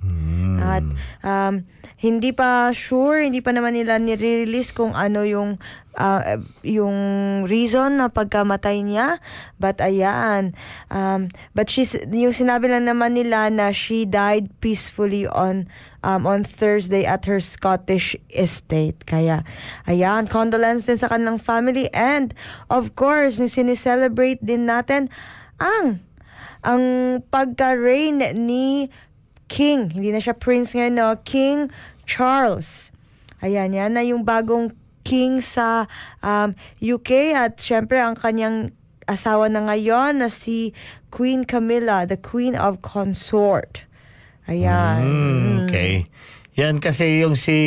At 0.58 0.84
um, 1.22 1.70
hindi 2.00 2.34
pa 2.34 2.74
sure, 2.74 3.22
hindi 3.22 3.46
pa 3.46 3.52
naman 3.54 3.78
nila 3.78 4.02
nire-release 4.02 4.74
kung 4.74 4.96
ano 4.98 5.22
yung 5.22 5.62
ah, 6.00 6.40
yung 6.64 6.98
reason 7.46 8.00
na 8.00 8.08
pagkamatay 8.08 8.82
niya. 8.82 9.20
But 9.60 9.84
ayan, 9.84 10.56
um, 10.88 11.30
but 11.52 11.68
she's, 11.68 11.94
yung 12.10 12.34
sinabi 12.34 12.72
lang 12.72 12.88
naman 12.88 13.20
nila 13.20 13.52
na 13.52 13.76
she 13.76 14.08
died 14.08 14.50
peacefully 14.64 15.28
on 15.28 15.68
um, 16.02 16.24
on 16.24 16.48
Thursday 16.48 17.04
at 17.04 17.28
her 17.28 17.44
Scottish 17.44 18.16
estate. 18.32 19.04
Kaya, 19.04 19.44
ayan, 19.86 20.32
condolence 20.32 20.88
din 20.88 20.98
sa 20.98 21.12
kanilang 21.12 21.38
family. 21.38 21.92
And, 21.92 22.32
of 22.72 22.96
course, 22.96 23.38
sinicelebrate 23.38 24.40
din 24.40 24.66
natin 24.66 25.12
ang 25.60 26.00
ang 26.60 26.84
pagka-reign 27.32 28.36
ni 28.36 28.92
King. 29.48 29.96
Hindi 29.96 30.12
na 30.12 30.20
siya 30.20 30.36
prince 30.36 30.76
ngayon, 30.76 30.96
no? 30.96 31.16
King 31.24 31.72
Charles. 32.04 32.92
Ayan, 33.40 33.72
yan 33.72 33.96
na 33.96 34.04
yung 34.04 34.28
bagong 34.28 34.76
king 35.04 35.42
sa 35.42 35.88
um, 36.24 36.56
UK 36.80 37.34
at 37.36 37.60
syempre 37.60 38.00
ang 38.00 38.16
kanyang 38.18 38.76
asawa 39.10 39.50
na 39.50 39.66
ngayon 39.66 40.22
na 40.22 40.30
si 40.30 40.72
Queen 41.10 41.44
Camilla, 41.44 42.06
the 42.06 42.18
Queen 42.18 42.54
of 42.54 42.86
Consort. 42.86 43.90
Ayan. 44.46 45.02
Mm, 45.02 45.56
okay. 45.66 46.06
Yan 46.58 46.78
kasi 46.78 47.22
yung 47.26 47.34
si 47.34 47.58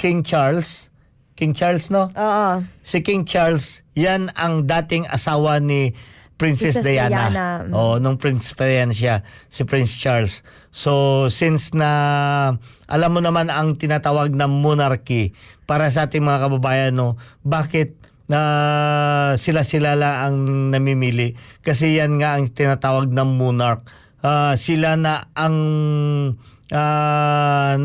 King 0.00 0.24
Charles, 0.24 0.88
King 1.36 1.52
Charles 1.52 1.92
no? 1.92 2.08
Oo. 2.12 2.64
Si 2.84 3.04
King 3.04 3.28
Charles, 3.28 3.84
yan 3.92 4.32
ang 4.36 4.64
dating 4.64 5.04
asawa 5.08 5.60
ni 5.60 5.92
Princess, 6.40 6.80
Princess 6.80 6.88
Diana. 6.88 7.28
Diana, 7.28 7.46
mm. 7.68 7.76
Oh, 7.76 8.00
nung 8.00 8.16
Prince 8.16 8.56
pa 8.56 8.64
yan 8.64 8.96
siya, 8.96 9.20
si 9.52 9.68
Prince 9.68 9.92
Charles. 10.00 10.40
So, 10.72 11.28
since 11.28 11.76
na 11.76 11.90
alam 12.88 13.10
mo 13.12 13.20
naman 13.20 13.52
ang 13.52 13.76
tinatawag 13.76 14.32
na 14.32 14.48
monarchy 14.48 15.36
para 15.68 15.92
sa 15.92 16.08
ating 16.08 16.24
mga 16.24 16.48
kababayan, 16.48 16.96
no, 16.96 17.20
bakit 17.44 18.00
na 18.24 18.40
sila-sila 19.36 20.00
lang 20.00 20.16
ang 20.16 20.36
namimili? 20.72 21.36
Kasi 21.60 22.00
yan 22.00 22.16
nga 22.16 22.40
ang 22.40 22.48
tinatawag 22.48 23.12
na 23.12 23.28
monarch. 23.28 23.84
Ah, 24.24 24.56
sila 24.56 24.96
na 24.96 25.28
ang 25.36 25.56
ah, 26.72 27.76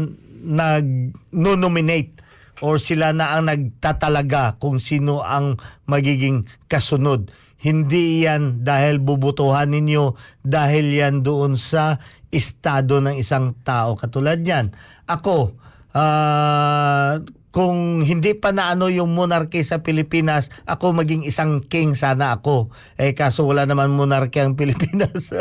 nag-nominate 0.45 2.23
or 2.63 2.79
sila 2.79 3.11
na 3.11 3.35
ang 3.35 3.51
nagtatalaga 3.51 4.55
kung 4.63 4.79
sino 4.79 5.19
ang 5.25 5.59
magiging 5.89 6.47
kasunod. 6.71 7.27
Hindi 7.65 8.29
yan 8.29 8.61
dahil 8.61 9.01
bubutuhan 9.01 9.73
ninyo, 9.73 10.13
dahil 10.45 10.85
yan 10.93 11.25
doon 11.25 11.57
sa 11.57 11.97
estado 12.29 13.01
ng 13.01 13.17
isang 13.17 13.57
tao. 13.65 13.97
Katulad 13.97 14.45
yan, 14.45 14.69
ako, 15.09 15.57
ah, 15.97 17.17
kung 17.55 18.03
hindi 18.03 18.35
pa 18.35 18.51
na 18.51 18.75
ano 18.75 18.91
yung 18.91 19.15
monarchy 19.15 19.63
sa 19.63 19.79
Pilipinas, 19.79 20.51
ako 20.67 20.91
maging 20.91 21.23
isang 21.23 21.63
king 21.63 21.95
sana 21.95 22.35
ako. 22.35 22.67
Eh 22.99 23.15
kaso 23.15 23.47
wala 23.47 23.63
naman 23.63 23.95
monarchy 23.95 24.43
ang 24.43 24.53
Pilipinas. 24.59 25.31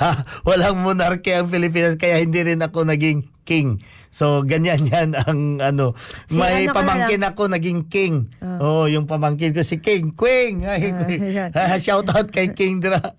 ha, 0.00 0.24
walang 0.48 0.80
monarchy 0.80 1.36
ang 1.36 1.52
Pilipinas 1.52 2.00
kaya 2.00 2.24
hindi 2.24 2.40
rin 2.40 2.64
ako 2.64 2.88
naging 2.88 3.28
king. 3.44 3.84
So 4.12 4.44
ganyan 4.44 4.84
yan 4.84 5.16
ang 5.16 5.56
ano. 5.58 5.96
Si 6.28 6.36
May 6.36 6.68
ano 6.68 6.76
pamangkin 6.76 7.24
ako 7.24 7.48
naging 7.48 7.88
king. 7.88 8.28
Oh, 8.60 8.84
yung 8.84 9.08
pamangkin 9.08 9.56
ko 9.56 9.64
si 9.64 9.80
King. 9.80 10.12
Queen. 10.12 10.68
Ay, 10.68 10.92
yan. 11.32 11.48
Shout 11.82 12.12
out 12.12 12.28
kay 12.28 12.52
King 12.52 12.84
Dra. 12.84 13.00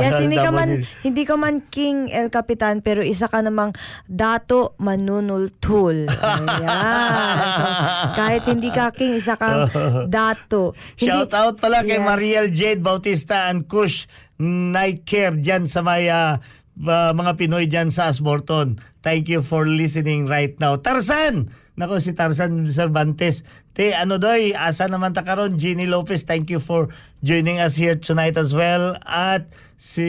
Yes, 0.00 0.24
hindi 0.24 0.40
ka 0.40 0.48
man 0.56 0.82
hindi 1.04 1.22
ka 1.28 1.36
man 1.36 1.60
king 1.68 2.08
El 2.08 2.32
Capitan 2.32 2.80
pero 2.80 3.04
isa 3.04 3.28
ka 3.28 3.44
namang 3.44 3.76
dato 4.08 4.72
manunultul. 4.80 6.08
Ayan. 6.08 6.64
So, 6.64 8.16
kahit 8.16 8.42
hindi 8.48 8.72
ka 8.72 8.90
king, 8.96 9.20
isa 9.20 9.36
kang 9.36 9.68
dato. 10.08 10.72
Hindi- 10.96 11.04
Shout 11.04 11.32
out 11.36 11.60
pala 11.60 11.84
kay 11.84 12.00
Yes. 12.00 12.06
Mariel 12.06 12.46
Jade 12.48 12.80
Bautista 12.80 13.52
and 13.52 13.68
Kush 13.68 14.08
Night 14.40 15.04
Care 15.04 15.36
dyan 15.36 15.68
sa 15.68 15.84
may 15.84 16.08
ah, 16.08 16.40
ah, 16.80 17.12
mga 17.12 17.36
Pinoy 17.36 17.68
dyan 17.68 17.92
sa 17.92 18.08
Asborton. 18.08 18.80
Thank 19.04 19.28
you 19.28 19.44
for 19.44 19.68
listening 19.68 20.24
right 20.24 20.56
now. 20.56 20.80
Tarzan! 20.80 21.52
Nako 21.76 22.00
si 22.00 22.16
Tarzan 22.16 22.64
Cervantes. 22.72 23.44
Te, 23.76 23.92
ano 23.92 24.16
doy, 24.16 24.56
asa 24.56 24.88
naman 24.88 25.12
ta 25.12 25.26
karon 25.28 25.60
Jeannie 25.60 25.90
Lopez, 25.90 26.24
thank 26.24 26.48
you 26.48 26.56
for 26.56 26.88
joining 27.20 27.60
us 27.60 27.76
here 27.76 27.98
tonight 28.00 28.40
as 28.40 28.56
well. 28.56 28.96
At 29.04 29.52
si... 29.76 30.08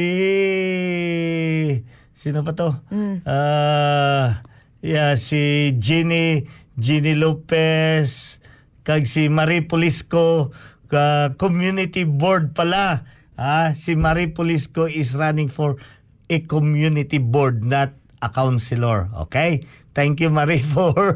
Sino 2.16 2.46
pa 2.46 2.56
to? 2.56 2.80
Ah, 3.28 4.46
yeah, 4.86 5.18
si 5.20 5.74
Jeannie, 5.76 6.48
Jeannie 6.80 7.20
Lopez, 7.20 8.40
kag 8.88 9.10
si 9.10 9.28
Marie 9.28 9.66
Polisco, 9.66 10.56
ka 10.88 11.34
community 11.36 12.06
board 12.08 12.54
pala. 12.56 13.04
Ah, 13.36 13.76
si 13.76 13.98
Marie 14.00 14.32
Polisco 14.32 14.88
is 14.88 15.18
running 15.20 15.50
for 15.50 15.82
a 16.30 16.40
community 16.46 17.18
board, 17.18 17.66
not 17.66 17.92
a 18.22 18.30
counselor. 18.30 19.10
Okay? 19.28 19.66
Thank 19.96 20.20
you, 20.20 20.28
Marie, 20.28 20.60
for 20.76 21.08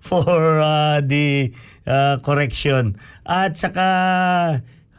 for 0.00 0.60
uh, 0.60 1.04
the 1.04 1.52
uh, 1.84 2.16
correction. 2.24 2.96
At 3.28 3.60
saka, 3.60 3.88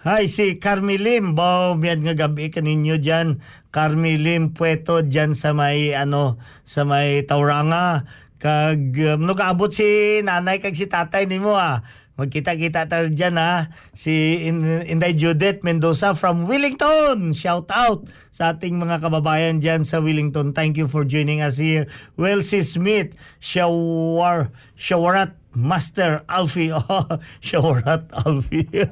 hi, 0.06 0.30
si 0.30 0.62
Carmilim. 0.62 1.34
Bo, 1.34 1.74
miyad 1.74 2.06
nga 2.06 2.14
gabi 2.14 2.54
ka 2.54 2.62
ninyo 2.62 3.02
dyan. 3.02 3.42
Carmilim 3.74 4.54
Pueto 4.54 5.02
dyan 5.02 5.34
sa 5.34 5.52
may, 5.52 5.98
ano, 5.98 6.38
sa 6.62 6.86
may 6.86 7.26
Tauranga. 7.26 8.06
Kag, 8.38 8.94
um, 8.94 9.26
nakaabot 9.26 9.74
si 9.74 10.22
nanay 10.22 10.62
kag 10.62 10.78
si 10.78 10.86
tatay 10.86 11.26
ni 11.26 11.42
mo 11.42 11.58
ah. 11.58 11.82
Magkita-kita 12.18 12.90
tayo 12.90 13.14
dyan 13.14 13.38
ha. 13.38 13.70
Si 13.94 14.42
In- 14.50 14.82
Inday 14.90 15.14
Judith 15.14 15.62
Mendoza 15.62 16.18
from 16.18 16.50
Wellington. 16.50 17.30
Shout 17.38 17.70
out 17.70 18.10
sa 18.34 18.58
ating 18.58 18.82
mga 18.82 19.06
kababayan 19.06 19.62
dyan 19.62 19.86
sa 19.86 20.02
Wellington. 20.02 20.50
Thank 20.50 20.82
you 20.82 20.90
for 20.90 21.06
joining 21.06 21.46
us 21.46 21.62
here. 21.62 21.86
Welsie 22.18 22.66
Smith, 22.66 23.14
Shawar, 23.38 24.50
Shawarat 24.74 25.38
Master 25.54 26.26
Alfie. 26.26 26.74
Oh, 26.90 27.06
Shawarat 27.38 28.10
Alfie. 28.26 28.66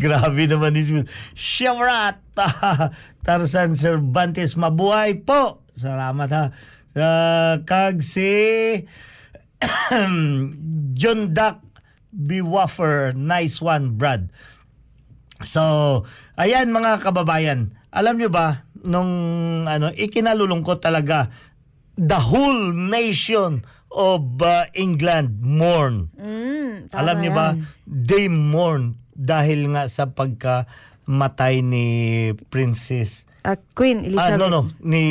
Grabe 0.00 0.44
naman 0.44 0.76
ni 0.76 0.84
Smith. 0.84 1.08
Shawarat. 1.32 2.20
Tarzan 3.24 3.72
Cervantes, 3.80 4.52
mabuhay 4.52 5.16
po. 5.24 5.64
Salamat 5.72 6.28
ha. 6.28 6.44
Uh, 6.96 7.60
kag 7.64 8.00
si 8.04 8.28
John 10.96 11.20
Duck 11.32 11.65
Biwaffer. 12.16 13.12
Nice 13.12 13.60
one, 13.60 13.94
Brad. 13.94 14.32
So, 15.44 16.02
ayan 16.34 16.72
mga 16.72 17.04
kababayan. 17.04 17.76
Alam 17.92 18.16
nyo 18.16 18.32
ba, 18.32 18.64
nung 18.80 19.12
ano, 19.68 19.92
ikinalulungkot 19.92 20.80
talaga, 20.80 21.28
the 21.94 22.16
whole 22.16 22.72
nation 22.72 23.60
of 23.92 24.24
uh, 24.40 24.64
England 24.72 25.40
mourn. 25.40 26.08
Mm, 26.16 26.88
Alam 26.92 27.16
niyo 27.20 27.32
ba, 27.32 27.52
they 27.84 28.28
mourn 28.28 28.96
dahil 29.12 29.72
nga 29.72 29.88
sa 29.88 30.08
pagkamatay 30.08 31.60
ni 31.60 31.86
Princess 32.48 33.24
Ah, 33.46 33.54
Queen 33.78 34.02
Ah, 34.02 34.10
Elizabeth. 34.34 34.40
no, 34.42 34.46
no, 34.50 34.60
ni 34.82 35.04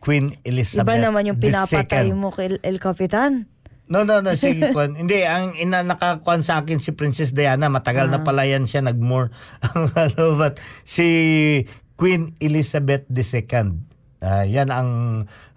Queen 0.00 0.32
Elizabeth. 0.48 0.80
Iba 0.80 0.96
naman 0.96 1.28
yung 1.28 1.36
pinapatay 1.36 2.08
mo 2.08 2.32
kay 2.32 2.56
El 2.64 2.80
Capitan. 2.80 3.49
No, 3.90 4.06
no, 4.06 4.22
no, 4.22 4.38
sige, 4.38 4.70
Kwan. 4.74 4.94
Hindi, 4.94 5.26
ang 5.26 5.58
ina 5.58 5.82
nakakuan 5.82 6.46
sa 6.46 6.62
akin 6.62 6.78
si 6.78 6.94
Princess 6.94 7.34
Diana, 7.34 7.66
matagal 7.66 8.06
na 8.06 8.22
pala 8.22 8.46
yan 8.46 8.64
siya 8.64 8.86
nagmore. 8.86 9.34
Ano, 9.98 10.38
but 10.38 10.62
si 10.86 11.66
Queen 11.98 12.38
Elizabeth 12.38 13.10
II. 13.10 13.82
Ah, 14.22 14.46
yan 14.46 14.70
ang 14.70 14.90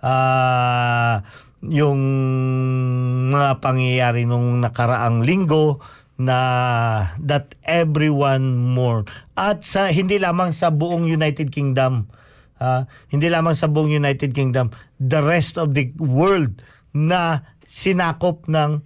ah, 0.02 1.22
yung 1.62 2.02
mga 3.30 3.62
pangyayari 3.62 4.26
nung 4.26 4.60
nakaraang 4.60 5.22
linggo 5.24 5.80
na 6.18 6.38
that 7.22 7.54
everyone 7.70 8.58
mourn. 8.58 9.06
At 9.38 9.62
sa 9.62 9.94
hindi 9.94 10.18
lamang 10.18 10.58
sa 10.58 10.74
buong 10.74 11.06
United 11.06 11.54
Kingdom, 11.54 12.10
ah, 12.58 12.90
hindi 13.14 13.30
lamang 13.30 13.54
sa 13.54 13.70
buong 13.70 13.94
United 13.94 14.34
Kingdom, 14.34 14.74
the 14.98 15.22
rest 15.22 15.62
of 15.62 15.78
the 15.78 15.94
world 16.02 16.66
na 16.94 17.42
sinakop 17.74 18.46
ng 18.46 18.86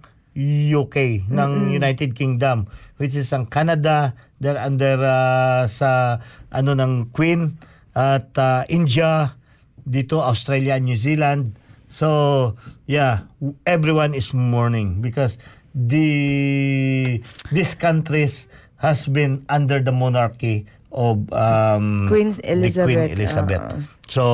UK, 0.72 1.28
ng 1.28 1.76
United 1.76 2.16
Kingdom, 2.16 2.64
which 2.96 3.12
is 3.12 3.28
ang 3.36 3.44
Canada, 3.44 4.16
they're 4.40 4.56
under 4.56 4.96
ah, 5.04 5.68
sa 5.68 6.22
ano 6.48 6.72
ng 6.72 7.12
Queen 7.12 7.60
at 7.92 8.32
ah, 8.40 8.64
India, 8.72 9.36
dito 9.84 10.24
Australia, 10.24 10.80
New 10.80 10.96
Zealand. 10.96 11.52
So, 11.92 12.56
yeah, 12.88 13.28
everyone 13.68 14.16
is 14.16 14.32
mourning 14.32 15.04
because 15.04 15.36
the 15.76 17.20
these 17.52 17.76
countries 17.76 18.48
has 18.80 19.08
been 19.08 19.44
under 19.48 19.84
the 19.84 19.92
monarchy 19.92 20.64
of 20.92 21.28
um, 21.32 22.08
Queen 22.08 22.32
the 22.32 22.40
Queen 22.40 22.56
Elizabeth, 22.56 23.10
Elizabeth. 23.12 23.64
oo. 23.68 23.80
So, 24.08 24.24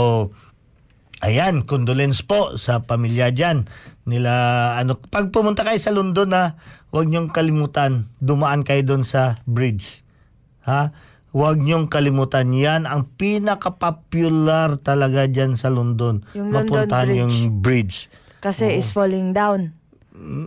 ayan, 1.25 1.65
condolence 1.65 2.21
po 2.21 2.61
sa 2.61 2.85
pamilya 2.85 3.33
dyan. 3.33 3.65
Nila, 4.05 4.33
ano, 4.77 5.01
pag 5.01 5.33
pumunta 5.33 5.65
kayo 5.65 5.81
sa 5.81 5.97
London 5.97 6.29
na, 6.29 6.43
huwag 6.93 7.09
niyong 7.09 7.33
kalimutan, 7.33 8.13
dumaan 8.21 8.63
kayo 8.63 8.85
doon 8.85 9.03
sa 9.03 9.41
bridge. 9.49 10.05
Ha? 10.69 10.93
Huwag 11.35 11.59
niyong 11.59 11.91
kalimutan. 11.91 12.55
Yan 12.55 12.87
ang 12.87 13.11
pinaka-popular 13.19 14.79
talaga 14.79 15.27
dyan 15.27 15.59
sa 15.59 15.67
London. 15.67 16.23
Yung 16.37 16.55
London 16.55 16.87
Mapuntahan 16.87 17.09
Bridge. 17.11 17.19
yung 17.19 17.35
bridge. 17.59 17.97
Kasi 18.39 18.79
is 18.79 18.93
falling 18.93 19.33
down. 19.35 19.75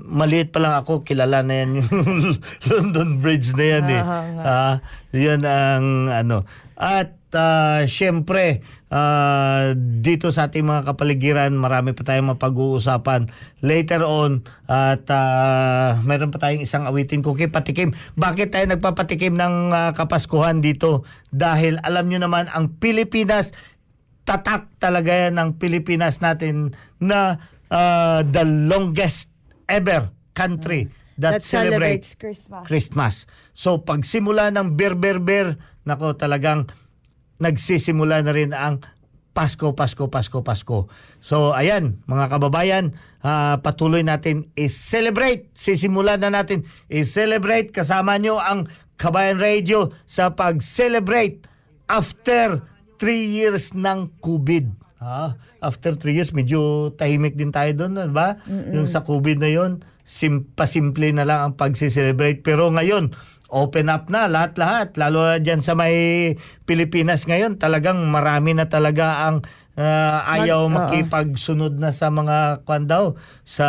maliit 0.08 0.56
pa 0.56 0.63
lang 0.63 0.80
ako, 0.80 1.04
kilala 1.04 1.44
na 1.44 1.60
yan 1.60 1.84
yung 1.84 1.92
London 2.72 3.20
Bridge 3.20 3.52
na 3.52 3.66
yan 3.68 3.86
eh. 3.92 4.00
Nga. 4.00 4.44
Ah, 4.48 4.76
yan 5.12 5.42
ang 5.44 5.86
ano. 6.08 6.48
At 6.78 7.18
ah, 7.34 7.90
syempre, 7.90 8.62
ah, 8.94 9.74
dito 9.76 10.30
sa 10.30 10.46
ating 10.46 10.62
mga 10.62 10.94
kapaligiran, 10.94 11.50
marami 11.58 11.98
pa 11.98 12.06
tayong 12.06 12.38
mapag-uusapan 12.38 13.34
later 13.66 14.06
on. 14.06 14.46
At 14.70 15.10
ah, 15.10 15.98
meron 16.06 16.30
pa 16.30 16.38
tayong 16.38 16.62
isang 16.62 16.86
awitin 16.86 17.26
ko 17.26 17.34
kay 17.34 17.50
Patikim. 17.50 17.98
Bakit 18.13 18.54
tayo 18.54 18.70
nagpapatikim 18.70 19.34
ng 19.34 19.74
ah, 19.74 19.92
Kapaskuhan 19.98 20.62
dito? 20.62 21.02
Dahil 21.34 21.82
alam 21.82 22.13
nyo 22.13 22.22
naman, 22.22 22.46
ang 22.54 22.78
Pilipinas, 22.78 23.58
tatak 24.30 24.70
talaga 24.78 25.10
yan 25.10 25.42
ng 25.42 25.50
Pilipinas 25.58 26.22
natin 26.22 26.78
na 27.02 27.42
ah, 27.74 28.22
the 28.22 28.46
longest 28.46 29.34
ever 29.66 30.13
country 30.38 30.94
that, 31.18 31.42
That 31.42 31.44
celebrates 31.44 32.13
celebrates 32.13 32.16
Christmas. 32.16 32.63
Christmas. 32.70 33.13
So 33.58 33.82
pagsimula 33.82 34.54
ng 34.54 34.78
ber 34.78 34.94
ber 34.94 35.18
ber, 35.18 35.58
nako 35.88 36.19
talagang 36.19 36.67
nagsisimula 37.39 38.19
na 38.21 38.34
rin 38.36 38.52
ang 38.52 38.84
Pasko, 39.38 39.69
Pasko, 39.78 40.10
Pasko, 40.10 40.41
Pasko. 40.41 40.80
So 41.21 41.54
ayan, 41.54 42.02
mga 42.10 42.26
kababayan, 42.34 42.97
ah, 43.21 43.62
patuloy 43.62 44.02
natin 44.02 44.50
i-celebrate. 44.58 45.54
Sisimulan 45.54 46.26
na 46.26 46.34
natin 46.34 46.65
i-celebrate 46.89 47.69
kasama 47.69 48.17
nyo 48.17 48.41
ang 48.41 48.65
Kabayan 48.97 49.38
Radio 49.38 49.93
sa 50.10 50.34
pag-celebrate 50.34 51.45
after 51.86 52.65
3 52.97 53.13
years 53.13 53.78
ng 53.78 54.10
COVID. 54.26 54.73
Ah, 54.97 55.38
after 55.62 55.93
3 55.93 56.17
years, 56.17 56.34
medyo 56.34 56.89
tahimik 56.97 57.38
din 57.38 57.54
tayo 57.54 57.69
doon, 57.78 58.10
ba? 58.10 58.41
Yung 58.73 58.89
sa 58.89 59.06
COVID 59.06 59.38
na 59.38 59.54
yon, 59.54 59.86
sim 60.02 60.50
pasimple 60.58 61.13
na 61.13 61.30
lang 61.30 61.39
ang 61.45 61.54
pagsi-celebrate. 61.54 62.41
Pero 62.41 62.73
ngayon, 62.73 63.13
open 63.50 63.88
up 63.92 64.12
na 64.12 64.28
lahat-lahat. 64.28 64.96
Lalo 65.00 65.24
na 65.24 65.38
dyan 65.40 65.64
sa 65.64 65.74
may 65.74 66.36
Pilipinas 66.68 67.28
ngayon, 67.28 67.60
talagang 67.60 68.04
marami 68.08 68.56
na 68.56 68.68
talaga 68.68 69.28
ang 69.28 69.48
ah, 69.80 70.26
ayaw 70.28 70.68
Mag- 70.68 70.92
makipagsunod 70.92 71.80
na 71.80 71.96
sa 71.96 72.12
mga 72.12 72.68
kwan 72.68 72.90
daw, 72.90 73.16
sa 73.48 73.68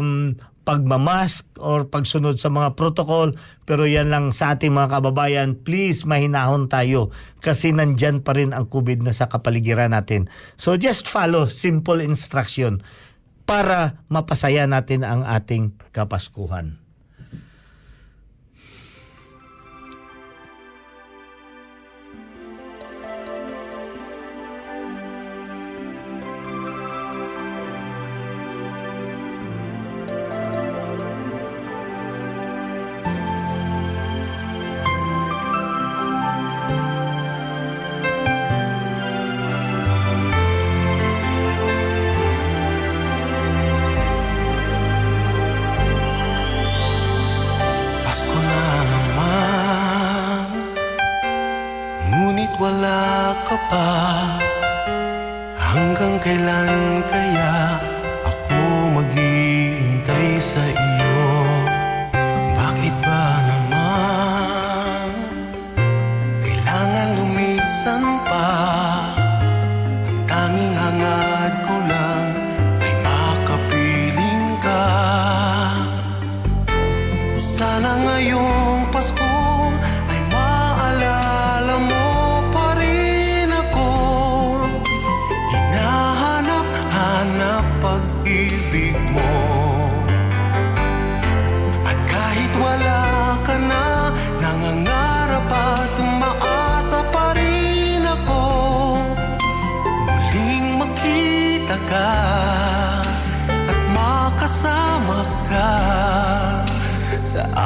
um, 0.00 0.34
pagmamask 0.68 1.48
or 1.56 1.88
pagsunod 1.88 2.36
sa 2.36 2.52
mga 2.52 2.76
protocol. 2.76 3.32
Pero 3.64 3.88
yan 3.88 4.12
lang 4.12 4.36
sa 4.36 4.52
ating 4.52 4.76
mga 4.76 5.00
kababayan, 5.00 5.56
please 5.56 6.04
mahinahon 6.04 6.68
tayo 6.68 7.08
kasi 7.40 7.72
nandyan 7.72 8.20
pa 8.20 8.36
rin 8.36 8.52
ang 8.52 8.68
COVID 8.68 9.00
na 9.00 9.16
sa 9.16 9.32
kapaligiran 9.32 9.96
natin. 9.96 10.28
So 10.60 10.76
just 10.76 11.08
follow 11.08 11.48
simple 11.48 12.04
instruction 12.04 12.84
para 13.48 14.04
mapasaya 14.12 14.68
natin 14.68 15.08
ang 15.08 15.24
ating 15.24 15.72
kapaskuhan. 15.96 16.87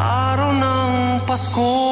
Araw 0.03 0.51
ng 0.51 0.93
Pasko 1.31 1.92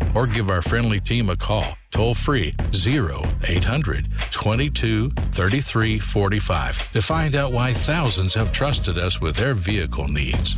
Or 0.13 0.27
give 0.27 0.49
our 0.51 0.61
friendly 0.61 0.99
team 0.99 1.29
a 1.29 1.35
call, 1.35 1.77
toll 1.91 2.15
free 2.15 2.53
0800 2.73 4.07
22 4.31 5.11
33 5.31 5.99
45 5.99 6.91
to 6.93 7.01
find 7.01 7.35
out 7.35 7.51
why 7.51 7.73
thousands 7.73 8.33
have 8.33 8.51
trusted 8.51 8.97
us 8.97 9.21
with 9.21 9.35
their 9.35 9.53
vehicle 9.53 10.07
needs. 10.07 10.57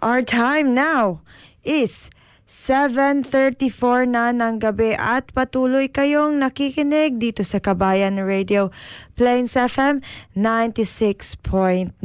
Our 0.00 0.22
time 0.22 0.74
now 0.74 1.20
is 1.62 2.10
7.34 2.52 4.12
na 4.12 4.28
ng 4.28 4.60
gabi 4.60 4.92
at 4.92 5.32
patuloy 5.32 5.88
kayong 5.88 6.36
nakikinig 6.36 7.16
dito 7.16 7.40
sa 7.46 7.62
Kabayan 7.62 8.20
Radio 8.20 8.68
Plains 9.16 9.56
FM 9.56 10.04
96.9. 10.36 11.96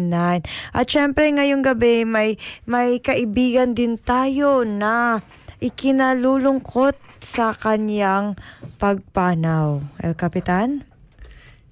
At 0.72 0.86
syempre 0.88 1.28
ngayong 1.36 1.68
gabi 1.68 2.08
may, 2.08 2.40
may 2.64 3.02
kaibigan 3.04 3.76
din 3.76 4.00
tayo 4.00 4.64
na 4.64 5.20
ikinalulungkot 5.64 6.98
sa 7.22 7.54
kanyang 7.58 8.38
pagpanaw. 8.78 9.82
El 10.02 10.14
Capitan? 10.14 10.86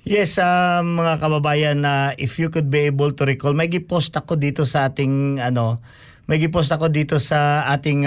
Yes, 0.05 0.37
ah, 0.37 0.85
mga 0.85 1.17
kababayan 1.17 1.81
na 1.81 2.13
if 2.21 2.37
you 2.37 2.53
could 2.53 2.69
be 2.69 2.85
able 2.85 3.09
to 3.17 3.25
recall, 3.25 3.57
may 3.57 3.65
gipost 3.65 4.13
ako 4.13 4.37
dito 4.37 4.61
sa 4.61 4.93
ating 4.93 5.41
ano, 5.41 5.81
may 6.29 6.37
gipost 6.37 6.69
ako 6.69 6.93
dito 6.93 7.17
sa 7.17 7.65
ating 7.73 8.05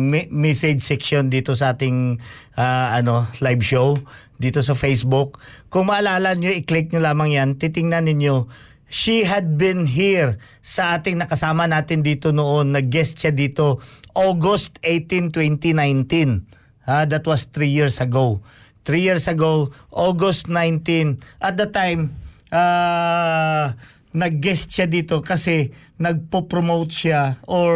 me- 0.00 0.28
message 0.32 0.80
section 0.80 1.28
dito 1.28 1.52
sa 1.52 1.76
ating 1.76 2.20
ah, 2.56 2.96
ano, 2.96 3.28
live 3.44 3.60
show 3.60 4.00
dito 4.40 4.64
sa 4.64 4.72
Facebook. 4.72 5.40
Kung 5.68 5.92
maalala 5.92 6.32
nyo, 6.36 6.48
i-click 6.48 6.92
nyo 6.92 7.04
lamang 7.04 7.36
yan, 7.36 7.48
titingnan 7.60 8.08
ninyo. 8.08 8.48
She 8.88 9.28
had 9.28 9.60
been 9.60 9.84
here 9.88 10.40
sa 10.64 10.96
ating 10.96 11.20
nakasama 11.20 11.68
natin 11.68 12.00
dito 12.00 12.30
noon. 12.32 12.72
Nag-guest 12.72 13.20
siya 13.20 13.32
dito 13.34 13.82
August 14.14 14.78
18, 14.82 15.30
2019. 15.30 16.46
Ah, 16.86 17.04
that 17.04 17.26
was 17.26 17.44
three 17.50 17.70
years 17.70 18.00
ago. 18.00 18.40
Three 18.84 19.02
years 19.02 19.26
ago, 19.26 19.72
August 19.90 20.48
19. 20.48 21.18
At 21.40 21.58
the 21.58 21.66
time, 21.66 22.14
ah, 22.54 23.74
nag-guest 24.14 24.70
siya 24.70 24.86
dito 24.86 25.18
kasi 25.20 25.74
nagpo-promote 25.98 26.90
siya 26.90 27.42
or 27.50 27.74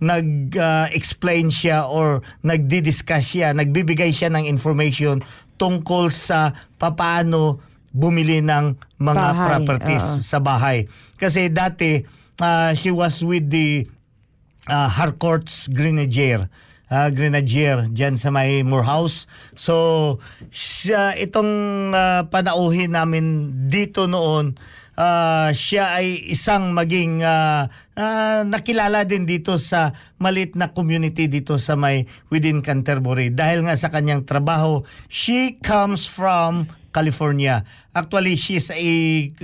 nag-explain 0.00 1.52
siya 1.52 1.84
or 1.84 2.24
nagdi-discuss 2.40 3.36
siya, 3.36 3.52
nagbibigay 3.52 4.12
siya 4.16 4.32
ng 4.32 4.48
information 4.48 5.20
tungkol 5.60 6.08
sa 6.12 6.56
papaano 6.80 7.60
bumili 7.92 8.44
ng 8.44 8.76
mga 9.00 9.24
Bahay, 9.32 9.46
properties 9.48 10.04
oo. 10.04 10.20
sa 10.20 10.38
bahay. 10.40 10.84
Kasi 11.16 11.48
dati 11.48 12.04
ah, 12.40 12.72
she 12.76 12.92
was 12.92 13.20
with 13.24 13.48
the 13.48 13.88
uh, 14.66 14.88
Harcourt's 14.90 15.66
Grenadier. 15.70 16.50
ah, 16.90 17.10
Grenadier 17.10 17.90
dyan 17.90 18.14
sa 18.18 18.30
may 18.30 18.62
Moorhouse. 18.62 19.26
So, 19.58 20.18
siya, 20.54 21.14
itong 21.18 21.52
ah, 21.94 22.26
panauhin 22.30 22.94
namin 22.94 23.50
dito 23.66 24.06
noon, 24.06 24.54
ah, 24.94 25.50
siya 25.50 25.98
ay 25.98 26.30
isang 26.30 26.72
maging 26.72 27.26
ah, 27.26 27.68
ah, 27.98 28.46
nakilala 28.46 29.02
din 29.02 29.26
dito 29.26 29.58
sa 29.58 29.94
malit 30.22 30.54
na 30.54 30.70
community 30.70 31.26
dito 31.26 31.58
sa 31.58 31.74
may 31.74 32.06
within 32.30 32.62
Canterbury. 32.62 33.34
Dahil 33.34 33.66
nga 33.66 33.74
sa 33.74 33.90
kanyang 33.90 34.22
trabaho, 34.22 34.86
she 35.10 35.58
comes 35.60 36.06
from 36.06 36.70
California. 36.96 37.68
Actually, 37.92 38.40
she's 38.40 38.72
a 38.72 38.88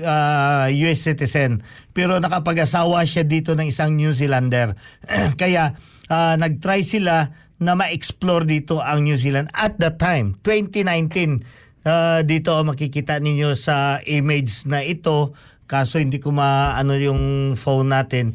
uh, 0.00 0.72
US 0.88 1.04
citizen. 1.04 1.60
Pero 1.92 2.16
nakapag-asawa 2.16 3.04
siya 3.04 3.28
dito 3.28 3.52
ng 3.52 3.68
isang 3.68 3.92
New 3.92 4.16
Zealander. 4.16 4.72
Kaya 5.40 5.76
uh, 6.08 6.34
nag-try 6.40 6.80
sila 6.80 7.36
na 7.60 7.76
ma-explore 7.76 8.48
dito 8.48 8.80
ang 8.80 9.04
New 9.04 9.20
Zealand 9.20 9.52
at 9.52 9.76
the 9.76 9.92
time, 9.92 10.40
2019. 10.40 11.44
Uh, 11.82 12.24
dito 12.24 12.56
makikita 12.64 13.20
ninyo 13.20 13.52
sa 13.52 14.00
image 14.08 14.64
na 14.64 14.80
ito. 14.80 15.36
Kaso 15.68 16.00
hindi 16.00 16.16
ko 16.16 16.32
maano 16.32 16.96
yung 16.96 17.52
phone 17.60 17.92
natin 17.92 18.32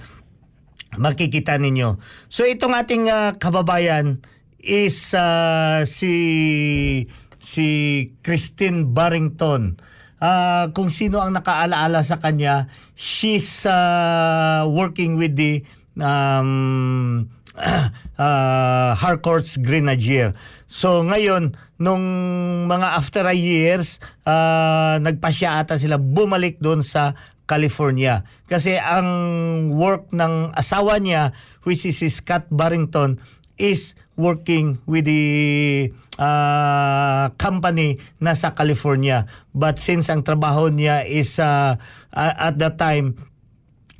makikita 0.96 1.60
ninyo. 1.60 2.00
So 2.32 2.48
itong 2.48 2.72
ating 2.72 3.12
ah, 3.12 3.36
kababayan 3.36 4.24
is 4.64 5.12
ah, 5.12 5.84
si 5.84 6.14
si 7.48 7.68
Christine 8.28 8.84
Barrington. 8.92 9.80
Ah, 10.20 10.68
kung 10.76 10.92
sino 10.92 11.24
ang 11.24 11.32
nakaalaala 11.32 12.04
sa 12.04 12.20
kanya, 12.20 12.68
she's 13.00 13.64
ah, 13.64 14.68
working 14.68 15.16
with 15.16 15.40
the 15.40 15.64
um, 15.96 17.32
uh, 17.56 18.92
Harcourt's 19.02 19.56
Grenadier. 19.56 20.36
So 20.68 21.08
ngayon, 21.08 21.56
nung 21.80 22.04
mga 22.68 22.88
after 23.00 23.24
a 23.24 23.38
years, 23.38 24.04
uh, 24.28 25.00
nagpasya 25.00 25.64
ata 25.64 25.80
sila 25.80 25.96
bumalik 25.96 26.60
doon 26.60 26.84
sa 26.84 27.16
California. 27.48 28.28
Kasi 28.52 28.76
ang 28.76 29.08
work 29.72 30.12
ng 30.12 30.52
asawa 30.52 31.00
niya, 31.00 31.32
which 31.64 31.88
is 31.88 32.04
si 32.04 32.12
Scott 32.12 32.52
Barrington, 32.52 33.24
is 33.56 33.96
working 34.20 34.82
with 34.90 35.08
the 35.08 35.24
uh, 36.18 37.32
company 37.40 38.02
na 38.20 38.34
sa 38.34 38.54
California. 38.58 39.30
But 39.54 39.80
since 39.80 40.12
ang 40.12 40.26
trabaho 40.26 40.68
niya 40.68 41.06
is 41.06 41.38
uh, 41.40 41.78
at 42.14 42.58
that 42.60 42.76
time 42.82 43.18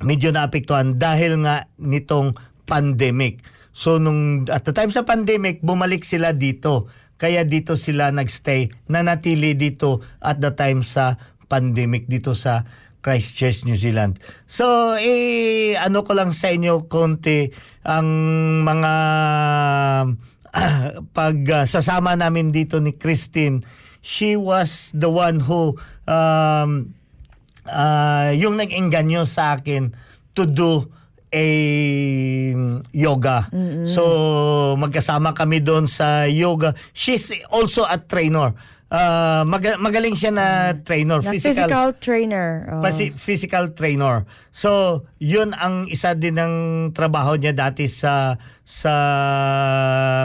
medyo 0.02 0.30
naapektuhan 0.30 0.98
dahil 0.98 1.42
nga 1.42 1.66
nitong 1.78 2.38
pandemic. 2.68 3.42
So 3.74 3.98
nung 3.98 4.46
at 4.50 4.66
the 4.66 4.74
time 4.74 4.90
sa 4.90 5.06
pandemic, 5.06 5.62
bumalik 5.62 6.04
sila 6.06 6.34
dito. 6.34 6.90
Kaya 7.18 7.42
dito 7.42 7.74
sila 7.74 8.14
nagstay, 8.14 8.70
nanatili 8.86 9.58
dito 9.58 10.06
at 10.22 10.38
the 10.38 10.54
time 10.54 10.86
sa 10.86 11.18
pandemic 11.50 12.06
dito 12.06 12.30
sa 12.30 12.62
Christchurch, 13.02 13.66
New 13.66 13.78
Zealand. 13.78 14.18
So, 14.50 14.94
eh, 14.98 15.78
ano 15.78 16.02
ko 16.02 16.14
lang 16.18 16.34
sa 16.34 16.50
inyo 16.50 16.90
konti 16.90 17.50
ang 17.86 18.06
mga 18.66 18.92
pag 21.16 21.36
ah, 21.50 21.64
sasama 21.64 22.14
namin 22.18 22.50
dito 22.50 22.78
ni 22.82 22.94
Christine. 22.94 23.62
She 23.98 24.38
was 24.38 24.94
the 24.94 25.10
one 25.10 25.42
who 25.42 25.76
um, 26.06 26.94
ah, 27.68 28.30
yung 28.32 28.56
nag-engganyo 28.56 29.26
sa 29.26 29.58
akin 29.58 29.92
to 30.38 30.46
do 30.46 30.86
a 31.28 31.46
yoga. 32.94 33.52
So 33.84 34.02
magkasama 34.80 35.36
kami 35.36 35.60
doon 35.60 35.84
sa 35.84 36.24
yoga. 36.24 36.72
She's 36.96 37.28
also 37.52 37.84
a 37.84 38.00
trainer. 38.00 38.56
Ah, 38.88 39.44
maga- 39.44 39.76
magaling 39.76 40.16
siya 40.16 40.32
na 40.32 40.72
trainer, 40.80 41.20
Na 41.20 41.36
physical, 41.36 41.92
trainer. 42.00 42.64
Oh. 42.72 42.80
Pasi- 42.80 43.12
physical 43.20 43.76
trainer. 43.76 44.24
So, 44.48 45.04
'yun 45.20 45.52
ang 45.52 45.92
isa 45.92 46.16
din 46.16 46.40
ng 46.40 46.54
trabaho 46.96 47.36
niya 47.36 47.52
dati 47.52 47.84
sa 47.84 48.40
sa 48.64 48.92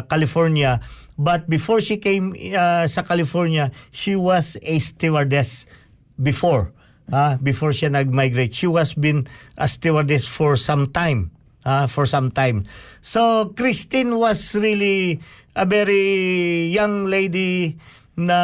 California. 0.07 0.79
But 1.19 1.51
before 1.51 1.83
she 1.83 1.99
came 1.99 2.31
uh, 2.55 2.87
sa 2.87 3.03
California, 3.03 3.69
she 3.91 4.15
was 4.15 4.55
a 4.63 4.79
stewardess 4.79 5.67
before. 6.15 6.71
ah 7.11 7.35
before 7.35 7.75
siya 7.75 7.91
nag-migrate. 7.91 8.55
She 8.55 8.63
was 8.63 8.95
been 8.95 9.27
a 9.59 9.67
stewardess 9.67 10.23
for 10.23 10.55
some 10.55 10.87
time. 10.87 11.35
ah 11.67 11.83
for 11.83 12.07
some 12.07 12.31
time. 12.31 12.63
So, 13.03 13.51
Christine 13.59 14.15
was 14.15 14.55
really 14.55 15.19
a 15.51 15.67
very 15.67 16.71
young 16.71 17.07
lady 17.11 17.75
na 18.13 18.39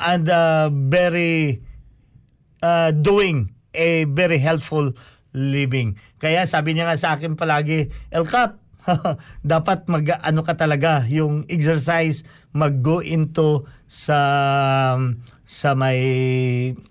and 0.00 0.28
a 0.28 0.72
very 0.72 1.60
uh, 2.64 2.90
doing 2.92 3.52
a 3.76 4.04
very 4.08 4.40
helpful 4.40 4.92
living. 5.36 6.00
Kaya 6.18 6.48
sabi 6.48 6.74
niya 6.74 6.88
nga 6.88 6.98
sa 6.98 7.14
akin 7.14 7.36
palagi, 7.36 7.92
El 8.10 8.24
Cap, 8.26 8.58
dapat 9.44 9.84
mag 9.86 10.04
ano 10.24 10.40
ka 10.42 10.56
talaga 10.56 11.04
yung 11.06 11.44
exercise 11.46 12.24
mag-go 12.56 13.04
into 13.04 13.68
sa 13.84 14.18
sa 15.44 15.68
may 15.76 16.00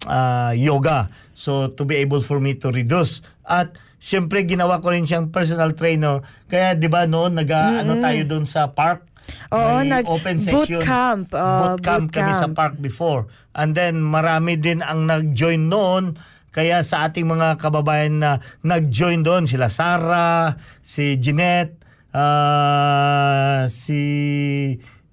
uh, 0.06 0.54
yoga. 0.54 1.10
So 1.38 1.74
to 1.74 1.84
be 1.86 2.02
able 2.02 2.22
for 2.22 2.38
me 2.38 2.58
to 2.62 2.70
reduce. 2.70 3.26
At 3.46 3.78
syempre 3.98 4.46
ginawa 4.46 4.82
ko 4.82 4.94
rin 4.94 5.10
siyang 5.10 5.34
personal 5.34 5.74
trainer. 5.74 6.22
Kaya 6.50 6.78
'di 6.78 6.90
ba 6.90 7.10
noon 7.10 7.38
nag 7.38 7.50
ano 7.50 7.98
tayo 7.98 8.22
doon 8.30 8.46
sa 8.46 8.70
park 8.74 9.07
Oo, 9.52 9.80
may 9.80 9.88
nag- 9.88 10.08
open 10.08 10.38
boot 10.44 10.68
session 10.68 10.82
camp, 10.84 11.32
uh, 11.32 11.76
boot 11.76 11.84
camp 11.84 12.10
boot 12.10 12.16
kami 12.16 12.32
sa 12.34 12.48
camp. 12.48 12.56
park 12.56 12.74
before. 12.80 13.28
And 13.56 13.74
then 13.74 14.00
marami 14.00 14.60
din 14.60 14.84
ang 14.84 15.08
nag-join 15.08 15.68
noon. 15.68 16.20
Kaya 16.52 16.82
sa 16.82 17.06
ating 17.06 17.30
mga 17.30 17.62
kababayan 17.62 18.18
na 18.18 18.32
nag-join 18.66 19.22
doon, 19.22 19.46
sila 19.46 19.70
Sarah, 19.70 20.58
si 20.82 21.18
Jeanette, 21.22 21.78
ah, 22.18 23.70
si 23.70 24.00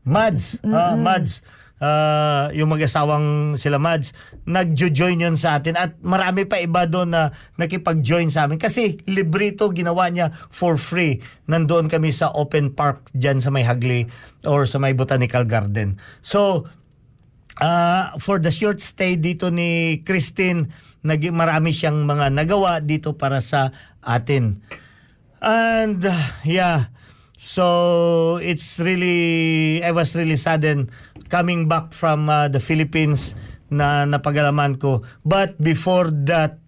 Mads, 0.05 0.61
ah, 0.65 0.97
Mads, 0.97 1.45
ah, 1.81 2.51
yung 2.55 2.71
mag-asawang 2.71 3.57
sila 3.57 3.81
Mads, 3.81 4.13
nag-join 4.45 5.23
yun 5.23 5.35
sa 5.39 5.59
atin 5.59 5.75
at 5.75 5.97
marami 6.05 6.45
pa 6.45 6.61
iba 6.61 6.85
doon 6.85 7.15
na 7.15 7.35
nakipag-join 7.57 8.29
sa 8.31 8.47
amin 8.47 8.61
kasi 8.61 9.01
librito 9.09 9.71
ginawa 9.73 10.11
niya 10.11 10.35
for 10.53 10.77
free. 10.77 11.23
Nandoon 11.51 11.91
kami 11.91 12.13
sa 12.13 12.31
open 12.35 12.75
park 12.75 13.11
dyan 13.17 13.41
sa 13.41 13.51
may 13.51 13.67
Hagli 13.67 14.07
or 14.47 14.69
sa 14.69 14.79
may 14.79 14.93
Botanical 14.93 15.49
Garden. 15.49 15.99
So, 16.21 16.69
Ah, 17.55 18.19
for 18.19 18.43
the 18.43 18.51
short 18.51 18.83
stay 18.83 19.15
dito 19.15 19.47
ni 19.47 20.03
Christine, 20.03 20.75
nag 21.07 21.23
marami 21.31 21.71
siyang 21.71 22.03
mga 22.03 22.35
nagawa 22.35 22.83
dito 22.83 23.15
para 23.15 23.39
sa 23.39 23.71
atin. 24.03 24.59
And 25.39 26.03
uh, 26.03 26.35
yeah, 26.43 26.91
so 27.39 28.43
it's 28.43 28.83
really 28.83 29.79
I 29.87 29.95
was 29.95 30.19
really 30.19 30.35
saddened 30.35 30.91
coming 31.29 31.69
back 31.69 31.93
from 31.93 32.29
uh, 32.29 32.49
the 32.49 32.61
Philippines 32.61 33.35
na 33.71 34.05
napagalaman 34.05 34.79
ko. 34.79 35.03
But 35.25 35.57
before 35.61 36.11
that 36.29 36.59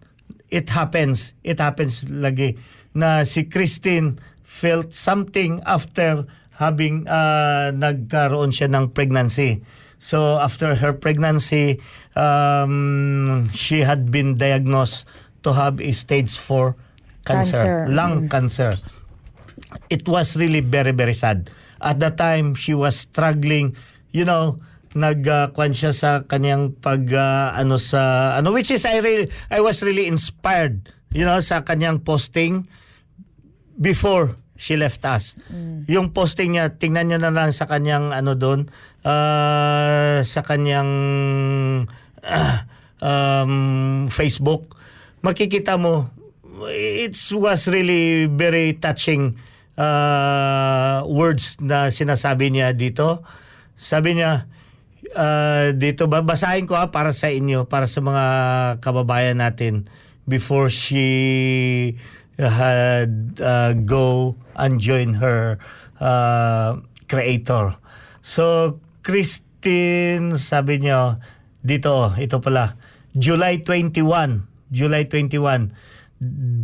it 0.50 0.70
happens, 0.70 1.34
it 1.44 1.59
happens 1.59 2.07
lagi 2.07 2.57
na 2.96 3.22
si 3.28 3.44
Christine 3.44 4.16
felt 4.46 4.94
something 4.94 5.61
after 5.68 6.24
having 6.57 7.04
uh, 7.04 7.68
nagkaroon 7.76 8.48
siya 8.54 8.72
ng 8.72 8.96
pregnancy. 8.96 9.61
So 10.00 10.38
after 10.40 10.76
her 10.76 10.92
pregnancy, 10.92 11.80
um, 12.16 13.48
she 13.52 13.84
had 13.84 14.09
been 14.11 14.36
diagnosed 14.36 15.04
to 15.44 15.52
have 15.52 15.80
a 15.80 15.92
stage 15.92 16.38
4 16.38 16.74
cancer, 17.26 17.52
Cancer. 17.52 17.92
lung 17.92 18.28
cancer. 18.28 18.72
It 19.90 20.09
was 20.09 20.36
really 20.36 20.61
very 20.61 20.92
very 20.92 21.14
sad. 21.14 21.50
At 21.82 22.00
the 22.00 22.11
time 22.11 22.54
she 22.54 22.72
was 22.72 22.96
struggling, 22.96 23.76
you 24.16 24.24
know, 24.24 24.64
nag 24.96 25.28
uh, 25.28 25.52
siya 25.52 25.92
sa 25.92 26.24
kanyang 26.24 26.72
pag 26.80 27.04
uh, 27.12 27.52
ano 27.52 27.76
sa 27.76 28.32
ano 28.40 28.48
which 28.56 28.72
is 28.72 28.88
I 28.88 29.04
really 29.04 29.28
I 29.52 29.60
was 29.60 29.84
really 29.84 30.08
inspired, 30.08 30.88
you 31.12 31.28
know, 31.28 31.36
sa 31.44 31.60
kanyang 31.68 32.00
posting 32.00 32.64
before 33.76 34.40
she 34.56 34.74
left 34.80 35.04
us. 35.04 35.36
Yung 35.86 36.16
posting 36.16 36.56
niya, 36.56 36.72
tingnan 36.80 37.12
niyo 37.12 37.18
na 37.20 37.28
lang 37.28 37.52
sa 37.52 37.68
kanyang 37.68 38.10
ano 38.10 38.32
doon, 38.34 38.72
ah, 39.04 40.24
sa 40.24 40.40
kanyang 40.40 40.90
ah, 42.24 42.64
um, 43.04 44.08
Facebook. 44.08 44.72
Makikita 45.20 45.76
mo, 45.76 46.08
it 46.72 47.14
was 47.36 47.68
really 47.68 48.26
very 48.32 48.80
touching 48.80 49.36
ah, 49.76 51.04
words 51.04 51.60
na 51.60 51.92
sinasabi 51.92 52.48
niya 52.48 52.72
dito. 52.72 53.22
Sabi 53.77 54.16
niya, 54.16 54.49
ah, 55.14 55.70
dito 55.77 56.09
babasahin 56.09 56.64
ko 56.64 56.74
ha, 56.74 56.89
para 56.91 57.12
sa 57.12 57.29
inyo, 57.29 57.68
para 57.68 57.87
sa 57.87 58.01
mga 58.01 58.24
kababayan 58.81 59.39
natin 59.39 59.87
before 60.27 60.68
she 60.72 61.95
had 62.37 63.41
uh, 63.41 63.72
go 63.87 64.37
and 64.57 64.81
join 64.81 65.16
her 65.16 65.57
uh, 66.01 66.77
creator. 67.09 67.77
So, 68.20 68.77
Christine, 69.07 70.37
sabi 70.37 70.83
niyo, 70.83 71.22
dito, 71.62 72.12
ito 72.18 72.43
pala, 72.43 72.77
July 73.16 73.62
21, 73.64 74.45
July 74.74 75.09
21, 75.09 75.72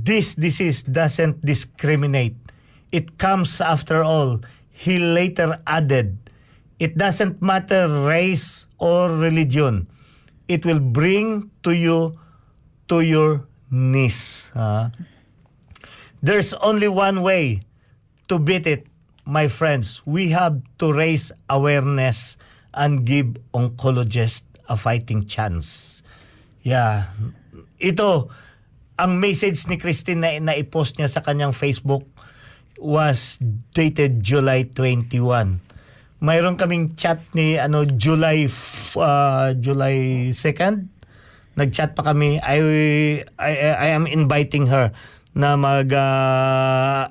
this 0.03 0.35
disease 0.35 0.83
doesn't 0.85 1.41
discriminate. 1.41 2.37
It 2.93 3.17
comes 3.17 3.63
after 3.63 4.05
all. 4.05 4.45
He 4.69 4.99
later 4.99 5.63
added, 5.65 6.19
it 6.79 6.97
doesn't 6.97 7.43
matter 7.43 7.89
race 7.89 8.67
or 8.79 9.11
religion. 9.11 9.89
It 10.49 10.65
will 10.65 10.81
bring 10.81 11.51
to 11.63 11.73
you 11.73 12.19
to 12.89 13.01
your 13.01 13.49
knees. 13.71 14.53
Ah. 14.55 14.93
There's 16.23 16.55
only 16.63 16.87
one 16.87 17.23
way 17.23 17.67
to 18.29 18.39
beat 18.39 18.67
it, 18.67 18.87
my 19.25 19.49
friends. 19.49 20.01
We 20.05 20.31
have 20.31 20.61
to 20.79 20.93
raise 20.93 21.33
awareness 21.49 22.37
and 22.75 23.05
give 23.05 23.37
oncologists 23.55 24.47
a 24.69 24.77
fighting 24.77 25.27
chance. 25.27 26.01
Yeah. 26.63 27.11
Ito, 27.83 28.31
ang 29.01 29.19
message 29.19 29.67
ni 29.67 29.77
Christine 29.81 30.23
na, 30.23 30.31
na 30.39 30.55
i-post 30.55 30.97
niya 30.97 31.11
sa 31.11 31.25
kanyang 31.25 31.51
Facebook 31.51 32.07
was 32.79 33.39
dated 33.75 34.23
July 34.23 34.71
21. 34.71 35.59
Mayroon 36.23 36.55
kaming 36.55 36.95
chat 36.95 37.19
ni 37.35 37.59
ano 37.59 37.83
July 37.83 38.47
uh, 38.95 39.51
July 39.59 40.31
2nd. 40.31 40.87
Nag-chat 41.59 41.99
pa 41.99 42.07
kami. 42.07 42.39
I, 42.39 42.59
I 43.37 43.53
I 43.75 43.89
am 43.91 44.07
inviting 44.07 44.71
her 44.71 44.95
na 45.35 45.59
mag 45.59 45.91
uh, 45.91 47.11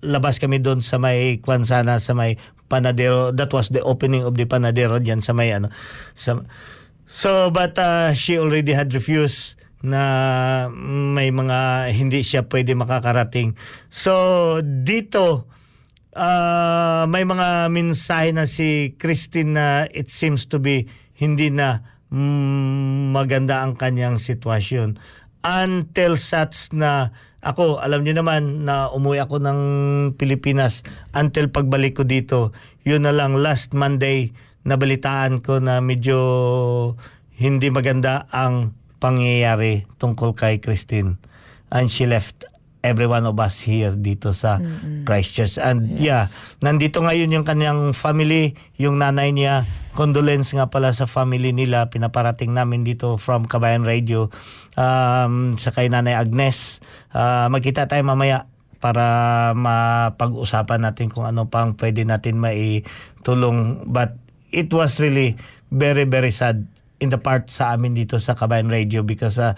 labas 0.00 0.40
kami 0.40 0.58
doon 0.64 0.80
sa 0.80 0.96
may 0.96 1.36
Kwansana 1.44 2.00
sa 2.00 2.16
may 2.16 2.40
Panadero. 2.66 3.30
That 3.30 3.52
was 3.52 3.68
the 3.68 3.84
opening 3.84 4.24
of 4.24 4.40
the 4.40 4.48
Panadero 4.48 4.98
diyan 4.98 5.20
sa 5.20 5.36
may 5.36 5.52
ano 5.52 5.68
sa 6.16 6.40
So 7.06 7.52
but 7.54 7.78
uh, 7.78 8.16
she 8.16 8.40
already 8.40 8.74
had 8.74 8.90
refused 8.90 9.54
na 9.84 10.66
may 11.14 11.30
mga 11.30 11.92
hindi 11.94 12.26
siya 12.26 12.48
pwede 12.50 12.74
makakarating. 12.74 13.54
So 13.92 14.58
dito 14.64 15.46
uh, 16.16 17.04
may 17.06 17.22
mga 17.28 17.68
mensahe 17.68 18.32
na 18.32 18.48
si 18.48 18.96
Christine 18.96 19.52
na 19.52 19.66
it 19.92 20.08
seems 20.08 20.48
to 20.48 20.56
be 20.56 20.88
hindi 21.12 21.52
na 21.52 21.84
mm, 22.08 23.12
maganda 23.12 23.60
ang 23.60 23.76
kanyang 23.76 24.16
sitwasyon. 24.16 24.96
Until 25.46 26.18
such 26.18 26.72
na 26.74 27.14
ako, 27.44 27.78
alam 27.78 28.02
niyo 28.02 28.18
naman 28.18 28.66
na 28.66 28.90
umuwi 28.90 29.22
ako 29.22 29.38
ng 29.38 29.60
Pilipinas 30.18 30.82
until 31.14 31.46
pagbalik 31.46 32.00
ko 32.00 32.02
dito. 32.02 32.50
Yun 32.82 33.06
na 33.06 33.14
lang 33.14 33.38
last 33.38 33.70
Monday 33.70 34.34
nabalitaan 34.66 35.46
ko 35.46 35.62
na 35.62 35.78
medyo 35.78 36.18
hindi 37.38 37.70
maganda 37.70 38.26
ang 38.34 38.74
pangyayari 38.98 39.86
tungkol 40.02 40.34
kay 40.34 40.58
Christine. 40.58 41.22
And 41.70 41.86
she 41.86 42.02
left 42.10 42.42
every 42.86 43.10
one 43.10 43.26
of 43.26 43.34
us 43.42 43.58
here 43.60 43.92
dito 43.92 44.30
sa 44.30 44.62
Christchurch. 45.04 45.58
And 45.58 45.98
yeah, 45.98 46.30
nandito 46.62 47.02
ngayon 47.02 47.34
yung 47.34 47.46
kanyang 47.46 47.92
family, 47.92 48.54
yung 48.78 49.02
nanay 49.02 49.34
niya, 49.34 49.66
condolence 49.96 50.52
nga 50.52 50.68
pala 50.68 50.92
sa 50.92 51.08
family 51.08 51.50
nila, 51.50 51.88
pinaparating 51.88 52.52
namin 52.52 52.84
dito 52.84 53.16
from 53.16 53.48
Kabayan 53.48 53.82
Radio 53.82 54.28
um, 54.76 55.56
sa 55.56 55.72
kay 55.72 55.88
Nanay 55.88 56.14
Agnes. 56.14 56.84
Ah, 57.10 57.48
magkita 57.48 57.88
tayo 57.88 58.04
mamaya 58.04 58.46
para 58.76 59.50
mapag-usapan 59.56 60.84
natin 60.84 61.08
kung 61.08 61.24
ano 61.24 61.48
pang 61.48 61.74
pwede 61.80 62.04
natin 62.04 62.36
maitulong. 62.38 63.88
But 63.88 64.20
it 64.52 64.68
was 64.70 65.00
really 65.00 65.40
very, 65.72 66.04
very 66.04 66.30
sad 66.30 66.68
in 67.00 67.12
the 67.12 67.20
part 67.20 67.48
sa 67.52 67.76
amin 67.76 67.96
dito 67.96 68.16
sa 68.20 68.36
Kabayan 68.36 68.72
Radio 68.72 69.04
because 69.04 69.36
uh, 69.40 69.56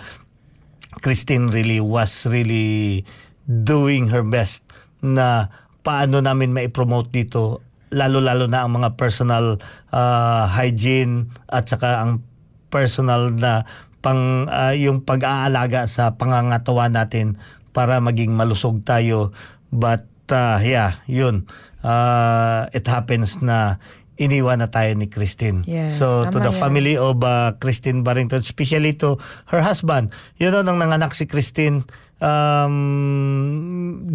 Christine 1.05 1.53
really 1.53 1.79
was 1.79 2.25
really 2.25 3.05
doing 3.45 4.09
her 4.09 4.25
best 4.25 4.65
na 5.05 5.53
paano 5.85 6.21
namin 6.21 6.53
mai-promote 6.53 7.09
dito 7.13 7.65
lalo-lalo 7.89 8.45
na 8.45 8.65
ang 8.65 8.77
mga 8.77 9.01
personal 9.01 9.57
uh, 9.93 10.45
hygiene 10.49 11.33
at 11.49 11.69
saka 11.69 12.05
ang 12.05 12.21
personal 12.69 13.33
na 13.33 13.65
pang 14.05 14.45
uh, 14.47 14.77
yung 14.77 15.01
pag-aalaga 15.01 15.89
sa 15.89 16.13
pangangatawan 16.15 16.93
natin 16.93 17.41
para 17.73 17.97
maging 17.99 18.37
malusog 18.37 18.85
tayo. 18.85 19.33
But 19.73 20.05
uh, 20.29 20.61
yeah 20.61 21.01
yun. 21.09 21.49
Uh, 21.79 22.67
it 22.75 22.85
happens 22.91 23.39
na 23.41 23.79
iniwan 24.19 24.59
na 24.59 24.69
tayo 24.69 24.93
ni 24.99 25.07
Christine 25.07 25.63
Yes, 25.65 25.97
so 25.97 26.27
to 26.29 26.43
the 26.43 26.51
yan. 26.51 26.59
family 26.59 26.95
of 26.99 27.23
uh, 27.23 27.55
Christine 27.63 28.03
Barrington, 28.03 28.43
especially 28.43 28.99
to 28.99 29.17
her 29.49 29.63
husband. 29.63 30.11
You 30.37 30.51
know, 30.51 30.61
nang 30.61 30.83
nanganak 30.83 31.15
si 31.15 31.25
Christine, 31.25 31.87
um, 32.19 32.75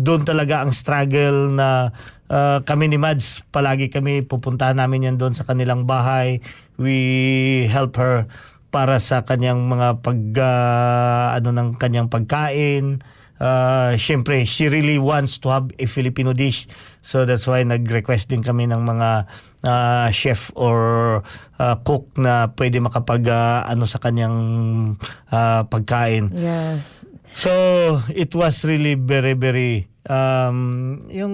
doon 0.03 0.27
talaga 0.27 0.63
ang 0.63 0.71
struggle 0.75 1.55
na 1.55 1.95
uh, 2.27 2.59
kami 2.67 2.91
ni 2.91 2.99
Mads, 2.99 3.47
palagi 3.49 3.89
kami 3.89 4.23
pupuntahan 4.27 4.77
namin 4.77 5.07
yan 5.07 5.15
doon 5.17 5.33
sa 5.33 5.47
kanilang 5.47 5.87
bahay. 5.87 6.43
We 6.75 7.69
help 7.69 7.95
her 7.97 8.27
para 8.73 8.97
sa 8.97 9.21
kanyang 9.21 9.69
mga 9.69 10.01
pag 10.01 10.19
uh, 10.41 11.25
ano 11.37 11.49
ng 11.53 11.69
kanyang 11.77 12.09
pagkain. 12.09 13.05
Uh, 13.37 13.93
Siyempre, 13.99 14.47
she 14.49 14.71
really 14.71 14.97
wants 14.97 15.37
to 15.37 15.51
have 15.53 15.69
a 15.77 15.85
Filipino 15.85 16.33
dish. 16.33 16.65
So 17.03 17.27
that's 17.27 17.43
why 17.43 17.67
nag-request 17.67 18.31
din 18.31 18.41
kami 18.41 18.71
ng 18.71 18.79
mga 18.79 19.27
uh, 19.67 20.07
chef 20.15 20.55
or 20.55 21.19
uh, 21.59 21.75
cook 21.83 22.15
na 22.15 22.47
pwede 22.55 22.79
makapag 22.79 23.27
uh, 23.27 23.67
ano 23.67 23.83
sa 23.83 23.99
kanyang 23.99 24.37
uh, 25.27 25.67
pagkain. 25.67 26.31
Yes. 26.31 27.02
So 27.33 27.51
it 28.13 28.33
was 28.37 28.61
really 28.61 28.93
very 28.93 29.33
very 29.33 29.89
um 30.05 31.07
yung 31.09 31.33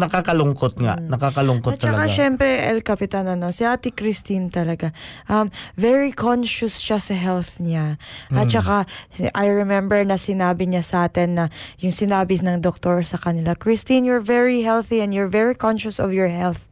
nakakalungkot 0.00 0.74
nga, 0.80 0.98
nakakalungkot 0.98 1.78
At 1.78 1.82
saka 1.82 2.04
talaga. 2.06 2.12
syempre, 2.12 2.48
El 2.66 2.82
Capitan, 2.82 3.30
ano, 3.30 3.54
si 3.54 3.62
Ate 3.62 3.94
Christine 3.94 4.50
talaga, 4.50 4.90
um, 5.30 5.48
very 5.78 6.10
conscious 6.10 6.82
siya 6.82 6.98
sa 6.98 7.14
health 7.14 7.62
niya. 7.62 7.96
At 8.34 8.50
saka, 8.50 8.90
I 9.32 9.46
remember 9.46 10.02
na 10.02 10.18
sinabi 10.18 10.66
niya 10.66 10.82
sa 10.82 11.06
atin 11.06 11.38
na 11.38 11.44
yung 11.78 11.94
sinabi 11.94 12.42
ng 12.42 12.58
doktor 12.58 13.06
sa 13.06 13.16
kanila, 13.20 13.54
Christine, 13.54 14.02
you're 14.02 14.24
very 14.24 14.66
healthy 14.66 14.98
and 14.98 15.14
you're 15.14 15.30
very 15.30 15.54
conscious 15.54 16.02
of 16.02 16.10
your 16.10 16.28
health. 16.28 16.66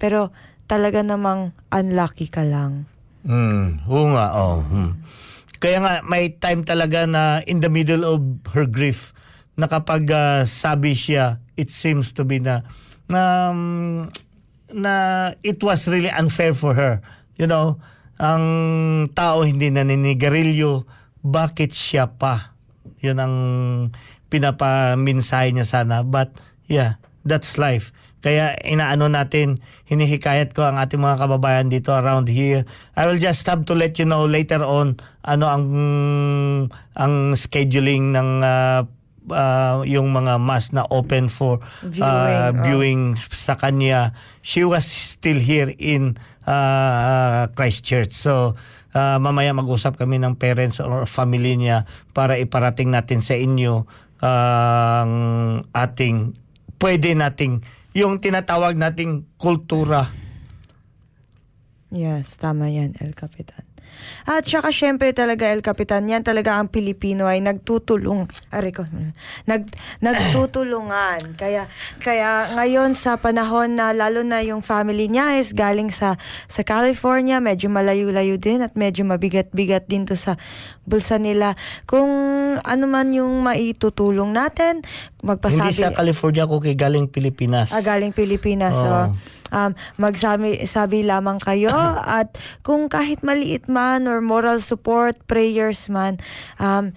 Pero 0.00 0.32
talaga 0.66 1.04
namang 1.04 1.52
unlucky 1.68 2.26
ka 2.32 2.42
lang. 2.42 2.88
Mm, 3.22 3.86
oo 3.86 4.06
nga, 4.16 4.26
oh. 4.34 4.64
hmm. 4.66 4.92
Kaya 5.62 5.78
nga 5.78 5.92
may 6.02 6.34
time 6.42 6.66
talaga 6.66 7.06
na 7.06 7.38
in 7.46 7.62
the 7.62 7.70
middle 7.70 8.02
of 8.02 8.18
her 8.50 8.66
grief 8.66 9.14
na 9.54 9.70
kapag 9.70 10.10
ah, 10.10 10.42
sabi 10.42 10.98
siya, 10.98 11.38
it 11.54 11.70
seems 11.70 12.10
to 12.10 12.26
be 12.26 12.42
na 12.42 12.66
na 13.06 13.54
um, 13.54 14.10
na 14.74 14.94
it 15.46 15.62
was 15.62 15.86
really 15.86 16.10
unfair 16.10 16.50
for 16.50 16.74
her. 16.74 16.98
You 17.38 17.46
know, 17.46 17.78
ang 18.18 18.44
tao 19.14 19.46
hindi 19.46 19.70
naninigarilyo, 19.70 20.82
bakit 21.22 21.70
siya 21.70 22.10
pa? 22.10 22.58
Yun 22.98 23.18
ang 23.22 23.36
pinapaminsahe 24.34 25.54
niya 25.54 25.68
sana. 25.68 26.02
But 26.02 26.34
yeah, 26.66 26.98
that's 27.22 27.54
life. 27.54 27.94
Kaya 28.22 28.54
inaano 28.62 29.10
natin, 29.10 29.58
hinihikayat 29.90 30.54
ko 30.54 30.62
ang 30.62 30.78
ating 30.78 31.02
mga 31.02 31.26
kababayan 31.26 31.66
dito 31.66 31.90
around 31.90 32.30
here. 32.30 32.62
I 32.94 33.10
will 33.10 33.18
just 33.18 33.42
have 33.50 33.66
to 33.66 33.74
let 33.74 33.98
you 33.98 34.06
know 34.06 34.24
later 34.30 34.62
on 34.62 35.02
ano 35.26 35.46
ang 35.50 35.64
ang 36.94 37.14
scheduling 37.34 38.14
ng 38.14 38.30
ah, 38.46 38.86
ah, 39.34 39.82
yung 39.82 40.14
mga 40.14 40.38
mass 40.38 40.70
na 40.70 40.86
open 40.86 41.26
for 41.26 41.58
Viewing, 41.82 42.06
ah, 42.06 42.54
oh. 42.54 42.62
viewing 42.62 43.02
sa 43.18 43.58
kanya. 43.58 44.14
She 44.46 44.62
was 44.62 44.86
still 44.86 45.42
here 45.42 45.74
in 45.82 46.14
ah, 46.46 47.50
Christchurch. 47.58 48.14
So 48.14 48.54
ah, 48.94 49.18
mamaya 49.18 49.50
mag-usap 49.50 49.98
kami 49.98 50.22
ng 50.22 50.38
parents 50.38 50.78
or 50.78 51.10
family 51.10 51.58
niya 51.58 51.90
para 52.14 52.38
iparating 52.38 52.94
natin 52.94 53.18
sa 53.18 53.34
inyo 53.34 53.82
ang 54.22 55.10
ating 55.74 56.38
pwede 56.78 57.10
nating 57.14 57.66
yung 57.92 58.20
tinatawag 58.20 58.76
nating 58.76 59.28
kultura. 59.36 60.08
Yes, 61.92 62.40
tama 62.40 62.72
yan, 62.72 62.96
El 63.00 63.12
Capitan. 63.12 63.71
At 64.26 64.46
saka 64.46 64.70
syempre 64.70 65.10
talaga 65.10 65.50
El 65.50 65.62
Capitan, 65.62 66.06
yan 66.06 66.22
talaga 66.22 66.58
ang 66.58 66.70
Pilipino 66.70 67.26
ay 67.26 67.42
nagtutulong. 67.42 68.30
Aray 68.54 68.70
ko, 68.70 68.86
nag, 69.46 69.68
nagtutulungan. 69.98 71.34
Kaya, 71.34 71.66
kaya 71.98 72.54
ngayon 72.54 72.94
sa 72.94 73.18
panahon 73.18 73.78
na 73.78 73.90
lalo 73.90 74.22
na 74.22 74.42
yung 74.42 74.62
family 74.62 75.10
niya 75.10 75.38
is 75.38 75.52
galing 75.54 75.90
sa, 75.90 76.16
sa 76.46 76.62
California, 76.62 77.42
medyo 77.42 77.66
malayo-layo 77.68 78.38
din 78.38 78.62
at 78.62 78.78
medyo 78.78 79.02
mabigat-bigat 79.02 79.90
din 79.90 80.06
to 80.06 80.14
sa 80.14 80.38
bulsa 80.86 81.18
nila. 81.18 81.54
Kung 81.86 82.10
ano 82.58 82.84
man 82.86 83.10
yung 83.14 83.42
maitutulong 83.42 84.34
natin, 84.34 84.82
magpasabi. 85.22 85.70
Hindi 85.70 85.82
sa 85.82 85.94
California 85.94 86.44
ko 86.46 86.58
kay 86.58 86.74
galing 86.74 87.06
Pilipinas. 87.10 87.70
Ah, 87.70 87.82
galing 87.82 88.10
Pilipinas. 88.14 88.74
Oo. 88.78 88.82
So, 88.82 89.41
um, 89.52 89.76
magsabi 90.00 90.64
sabi 90.64 91.04
lamang 91.04 91.38
kayo 91.38 91.70
at 92.18 92.34
kung 92.64 92.88
kahit 92.88 93.20
maliit 93.20 93.68
man 93.68 94.08
or 94.08 94.24
moral 94.24 94.58
support, 94.58 95.14
prayers 95.28 95.86
man, 95.92 96.18
um, 96.56 96.96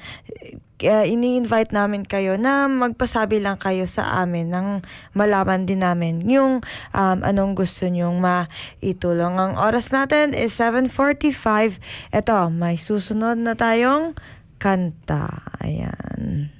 uh, 0.84 1.06
ini-invite 1.06 1.72
namin 1.72 2.04
kayo 2.04 2.36
na 2.36 2.68
magpasabi 2.68 3.40
lang 3.40 3.56
kayo 3.56 3.88
sa 3.88 4.24
amin 4.24 4.52
nang 4.52 4.70
malaman 5.16 5.64
din 5.64 5.86
namin 5.86 6.24
yung 6.26 6.60
um, 6.92 7.18
anong 7.24 7.56
gusto 7.56 7.88
nyong 7.88 8.20
maitulong. 8.20 9.40
Ang 9.40 9.54
oras 9.56 9.94
natin 9.96 10.36
is 10.36 10.56
7.45. 10.58 11.80
Ito, 12.12 12.52
may 12.52 12.76
susunod 12.76 13.40
na 13.40 13.56
tayong 13.56 14.18
kanta. 14.60 15.44
Ayan. 15.62 16.55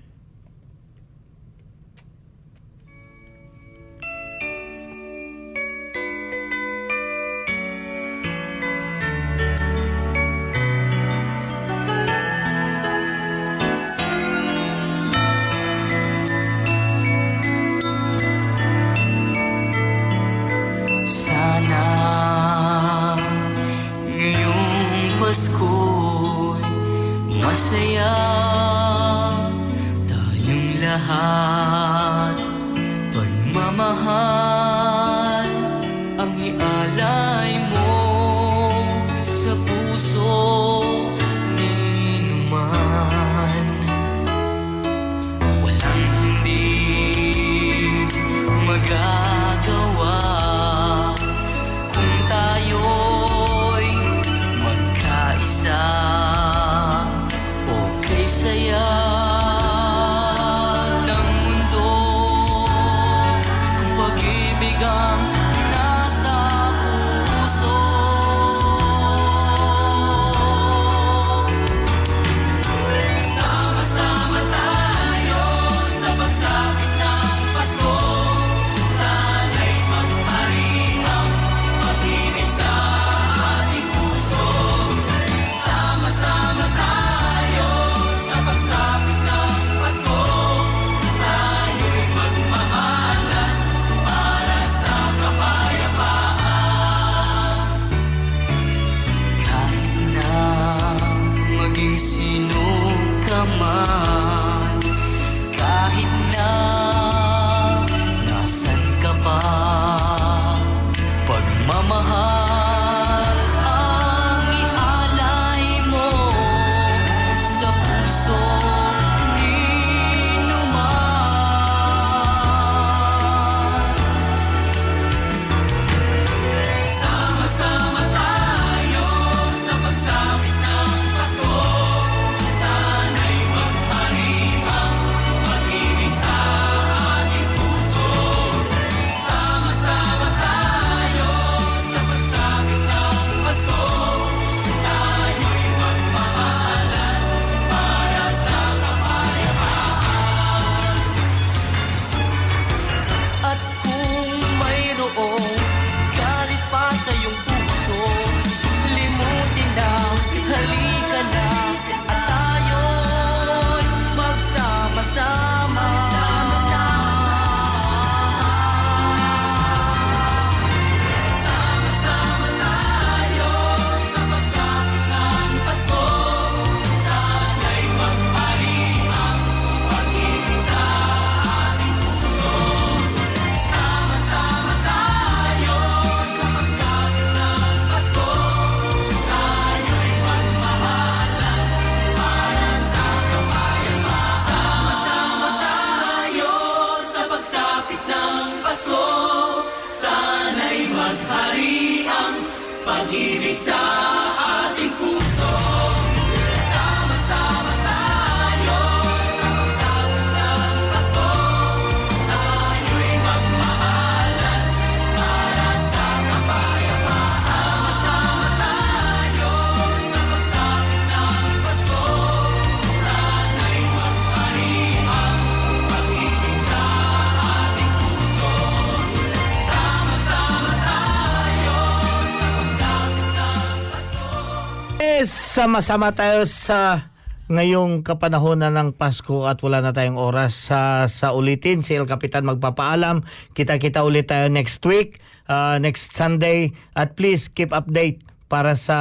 Sama-sama 235.66 236.14
tayo 236.14 236.46
sa 236.46 237.10
ngayong 237.50 238.06
kapanahonan 238.06 238.70
ng 238.78 238.90
Pasko 238.94 239.50
at 239.50 239.58
wala 239.66 239.82
na 239.82 239.98
tayong 239.98 240.14
oras 240.14 240.70
sa 240.70 241.10
sa 241.10 241.34
ulitin 241.34 241.82
si 241.82 241.98
El 241.98 242.06
Capitan 242.06 242.46
magpapaalam 242.46 243.26
kita-kita 243.58 244.06
ulit 244.06 244.30
tayo 244.30 244.46
next 244.46 244.86
week 244.86 245.18
uh, 245.50 245.82
next 245.82 246.14
Sunday 246.14 246.70
at 246.94 247.18
please 247.18 247.50
keep 247.50 247.74
update 247.74 248.22
para 248.46 248.78
sa 248.78 248.98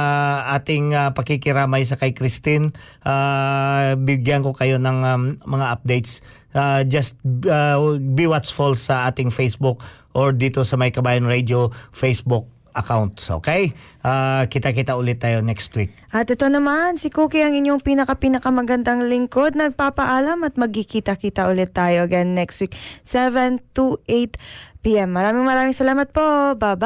ating 0.57 0.97
ah, 0.97 1.13
pakikiramay 1.13 1.85
sa 1.85 2.01
kay 2.01 2.17
Christine. 2.17 2.73
Ah, 3.05 3.93
bigyan 3.93 4.41
ko 4.41 4.57
kayo 4.57 4.81
ng 4.81 5.05
um, 5.05 5.37
mga 5.45 5.65
updates. 5.69 6.25
Ah, 6.57 6.81
just 6.81 7.13
ah, 7.45 7.77
be 7.93 8.25
watchful 8.25 8.73
sa 8.73 9.05
ating 9.05 9.29
Facebook 9.29 9.85
or 10.17 10.33
dito 10.33 10.65
sa 10.65 10.81
May 10.81 10.89
Kabayan 10.89 11.29
Radio 11.29 11.69
Facebook 11.93 12.54
accounts. 12.75 13.31
Okay? 13.41 13.71
Ah, 14.03 14.45
kita-kita 14.45 14.93
ulit 14.99 15.23
tayo 15.23 15.41
next 15.41 15.73
week. 15.73 15.95
At 16.11 16.29
ito 16.29 16.45
naman, 16.45 16.99
si 17.01 17.09
Cookie 17.09 17.41
ang 17.41 17.55
inyong 17.55 17.81
pinaka-pinaka 17.81 18.51
magandang 18.51 19.07
lingkod. 19.07 19.55
Nagpapaalam 19.55 20.43
at 20.43 20.59
magkikita-kita 20.59 21.47
ulit 21.49 21.73
tayo 21.73 22.03
again 22.05 22.35
next 22.35 22.61
week, 22.61 22.75
7 23.07 23.63
to 23.73 23.97
8 24.05 24.37
p.m. 24.85 25.15
Maraming 25.15 25.47
maraming 25.47 25.73
salamat 25.73 26.13
po. 26.13 26.53
Bye-bye. 26.59 26.85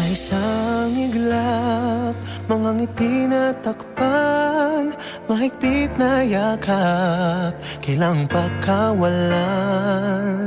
Sa 0.00 0.08
isang 0.08 0.96
iglap, 0.96 2.16
mga 2.48 2.70
ngiti 2.72 3.28
na 3.28 3.52
takpan 3.52 4.96
Mahigpit 5.28 5.92
na 6.00 6.24
yakap, 6.24 7.52
kailang 7.84 8.24
pagkawalan. 8.32 9.36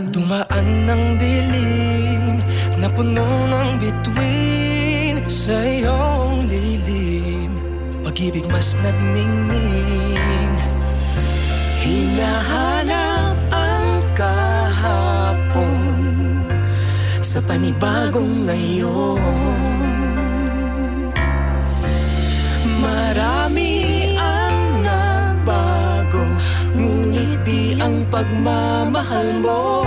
Dumaan 0.10 0.90
ng 0.90 1.22
dilim 1.22 2.42
na 2.82 2.90
puno 2.90 3.46
ng 3.46 3.78
bituin 3.78 5.22
Sa 5.30 5.54
iyong 5.62 6.50
lilim, 6.50 7.54
pag-ibig 8.02 8.50
mas 8.50 8.74
nagningning 8.82 10.58
Hinahanap 11.78 12.73
panibagong 17.48 18.48
ngayon. 18.48 19.22
Marami 22.84 23.74
ang 24.20 24.60
nagbago 24.84 26.24
Ngunit 26.76 27.46
di 27.48 27.80
ang 27.80 28.04
pagmamahal 28.12 29.40
mo 29.40 29.84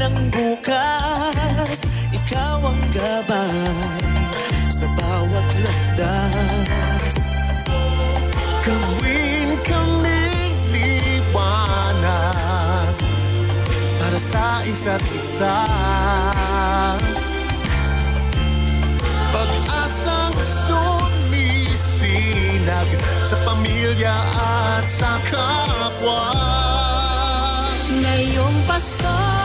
ang 0.00 0.32
bukas. 0.32 1.84
Ikaw 2.08 2.58
ang 2.64 2.80
gabay 2.92 4.00
sa 4.72 4.88
bawat 4.96 5.48
landas. 5.60 7.16
Gawin 8.64 9.60
kaming 9.64 10.56
liwanag 10.72 12.04
para 14.00 14.16
sa 14.16 14.64
isa't 14.64 15.04
isa. 15.12 15.68
Pag-asang 19.30 20.36
sumisinag 20.66 21.80
sa 23.24 23.36
pamilya 23.46 24.16
at 24.36 24.84
sa 24.90 25.20
kapwa. 25.28 26.34
Ngayong 27.90 28.58
Pasko, 28.66 29.39